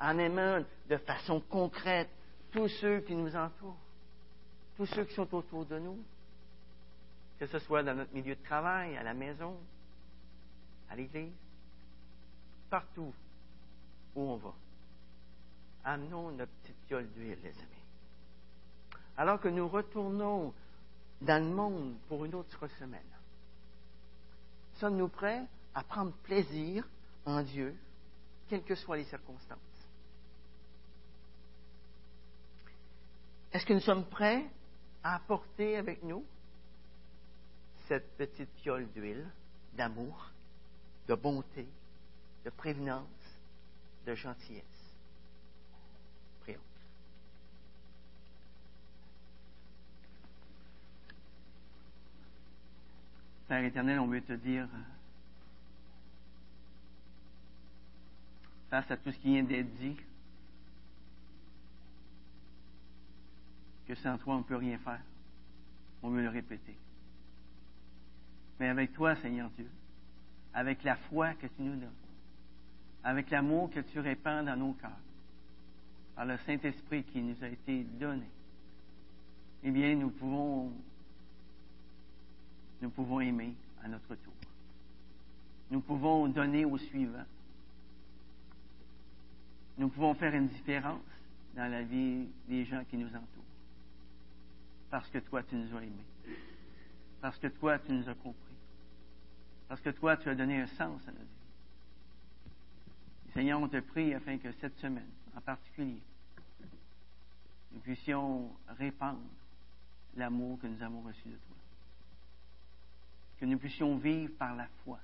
en 0.00 0.18
aimant 0.18 0.64
de 0.88 0.96
façon 0.96 1.40
concrète 1.40 2.08
tous 2.50 2.68
ceux 2.80 3.00
qui 3.00 3.14
nous 3.14 3.36
entourent, 3.36 3.78
tous 4.76 4.86
ceux 4.86 5.04
qui 5.04 5.14
sont 5.14 5.32
autour 5.32 5.64
de 5.66 5.78
nous, 5.78 5.98
que 7.38 7.46
ce 7.46 7.58
soit 7.60 7.84
dans 7.84 7.94
notre 7.94 8.12
milieu 8.12 8.34
de 8.34 8.42
travail, 8.42 8.96
à 8.96 9.04
la 9.04 9.14
maison, 9.14 9.56
à 10.90 10.96
l'église, 10.96 11.32
partout 12.68 13.14
où 14.16 14.22
on 14.22 14.36
va. 14.36 14.54
Amenons 15.84 16.32
notre 16.32 16.50
petite 16.62 16.76
fiole 16.88 17.06
d'huile, 17.12 17.38
les 17.44 17.50
amis. 17.50 17.75
Alors 19.16 19.40
que 19.40 19.48
nous 19.48 19.66
retournons 19.68 20.52
dans 21.22 21.42
le 21.42 21.50
monde 21.50 21.96
pour 22.08 22.24
une 22.24 22.34
autre 22.34 22.66
semaine, 22.78 23.00
sommes-nous 24.74 25.08
prêts 25.08 25.42
à 25.74 25.82
prendre 25.82 26.12
plaisir 26.22 26.86
en 27.24 27.42
Dieu, 27.42 27.74
quelles 28.48 28.62
que 28.62 28.74
soient 28.74 28.96
les 28.96 29.04
circonstances? 29.04 29.58
Est-ce 33.52 33.64
que 33.64 33.72
nous 33.72 33.80
sommes 33.80 34.04
prêts 34.04 34.44
à 35.02 35.16
apporter 35.16 35.76
avec 35.76 36.02
nous 36.02 36.24
cette 37.88 38.16
petite 38.16 38.50
fiole 38.62 38.86
d'huile, 38.92 39.26
d'amour, 39.74 40.30
de 41.08 41.14
bonté, 41.14 41.66
de 42.44 42.50
prévenance, 42.50 43.06
de 44.04 44.14
gentillesse? 44.14 44.75
Père 53.48 53.64
éternel, 53.64 54.00
on 54.00 54.06
veut 54.06 54.22
te 54.22 54.32
dire, 54.32 54.68
face 58.70 58.90
à 58.90 58.96
tout 58.96 59.12
ce 59.12 59.18
qui 59.18 59.28
vient 59.28 59.44
d'être 59.44 59.72
dit, 59.76 59.96
que 63.86 63.94
sans 63.94 64.18
toi, 64.18 64.34
on 64.34 64.38
ne 64.38 64.42
peut 64.42 64.56
rien 64.56 64.78
faire. 64.78 65.00
On 66.02 66.10
veut 66.10 66.22
le 66.22 66.28
répéter. 66.28 66.76
Mais 68.58 68.68
avec 68.68 68.92
toi, 68.92 69.14
Seigneur 69.16 69.50
Dieu, 69.50 69.70
avec 70.54 70.82
la 70.82 70.96
foi 70.96 71.34
que 71.34 71.46
tu 71.46 71.62
nous 71.62 71.76
donnes, 71.76 71.90
avec 73.04 73.30
l'amour 73.30 73.70
que 73.70 73.80
tu 73.80 74.00
répands 74.00 74.42
dans 74.42 74.56
nos 74.56 74.72
cœurs, 74.72 74.90
par 76.16 76.24
le 76.24 76.36
Saint-Esprit 76.38 77.04
qui 77.04 77.20
nous 77.20 77.36
a 77.44 77.48
été 77.48 77.84
donné, 77.84 78.26
eh 79.62 79.70
bien, 79.70 79.94
nous 79.94 80.10
pouvons, 80.10 80.72
nous 82.80 82.90
pouvons 82.90 83.20
aimer 83.20 83.54
à 83.82 83.88
notre 83.88 84.14
tour. 84.14 84.32
Nous 85.70 85.80
pouvons 85.80 86.28
donner 86.28 86.64
au 86.64 86.78
suivant. 86.78 87.24
Nous 89.78 89.88
pouvons 89.88 90.14
faire 90.14 90.34
une 90.34 90.48
différence 90.48 91.00
dans 91.54 91.70
la 91.70 91.82
vie 91.82 92.28
des 92.48 92.64
gens 92.64 92.82
qui 92.88 92.96
nous 92.96 93.08
entourent 93.08 93.36
parce 94.90 95.08
que 95.10 95.18
toi, 95.18 95.42
tu 95.42 95.56
nous 95.56 95.76
as 95.76 95.82
aimés. 95.82 96.04
Parce 97.20 97.38
que 97.38 97.48
toi, 97.48 97.78
tu 97.78 97.92
nous 97.92 98.08
as 98.08 98.14
compris. 98.14 98.54
Parce 99.68 99.80
que 99.80 99.90
toi, 99.90 100.16
tu 100.16 100.28
as 100.28 100.34
donné 100.34 100.60
un 100.60 100.66
sens 100.66 101.02
à 101.06 101.10
notre 101.10 101.20
vie. 101.20 101.26
Seigneur, 103.34 103.60
on 103.60 103.68
te 103.68 103.80
prie 103.80 104.14
afin 104.14 104.38
que 104.38 104.50
cette 104.60 104.78
semaine, 104.78 105.10
en 105.36 105.40
particulier, 105.40 106.00
nous 107.72 107.80
puissions 107.80 108.50
répandre 108.68 109.20
l'amour 110.16 110.58
que 110.60 110.66
nous 110.66 110.82
avons 110.82 111.02
reçu 111.02 111.28
de 111.28 111.34
toi. 111.34 111.55
Que 113.38 113.44
nous 113.44 113.58
puissions 113.58 113.96
vivre 113.96 114.32
par 114.38 114.54
la 114.54 114.66
foi. 114.84 114.98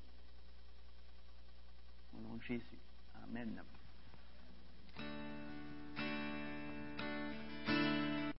Au 2.14 2.20
nom 2.20 2.34
de 2.36 2.42
Jésus. 2.42 2.78
Amen. 3.24 3.62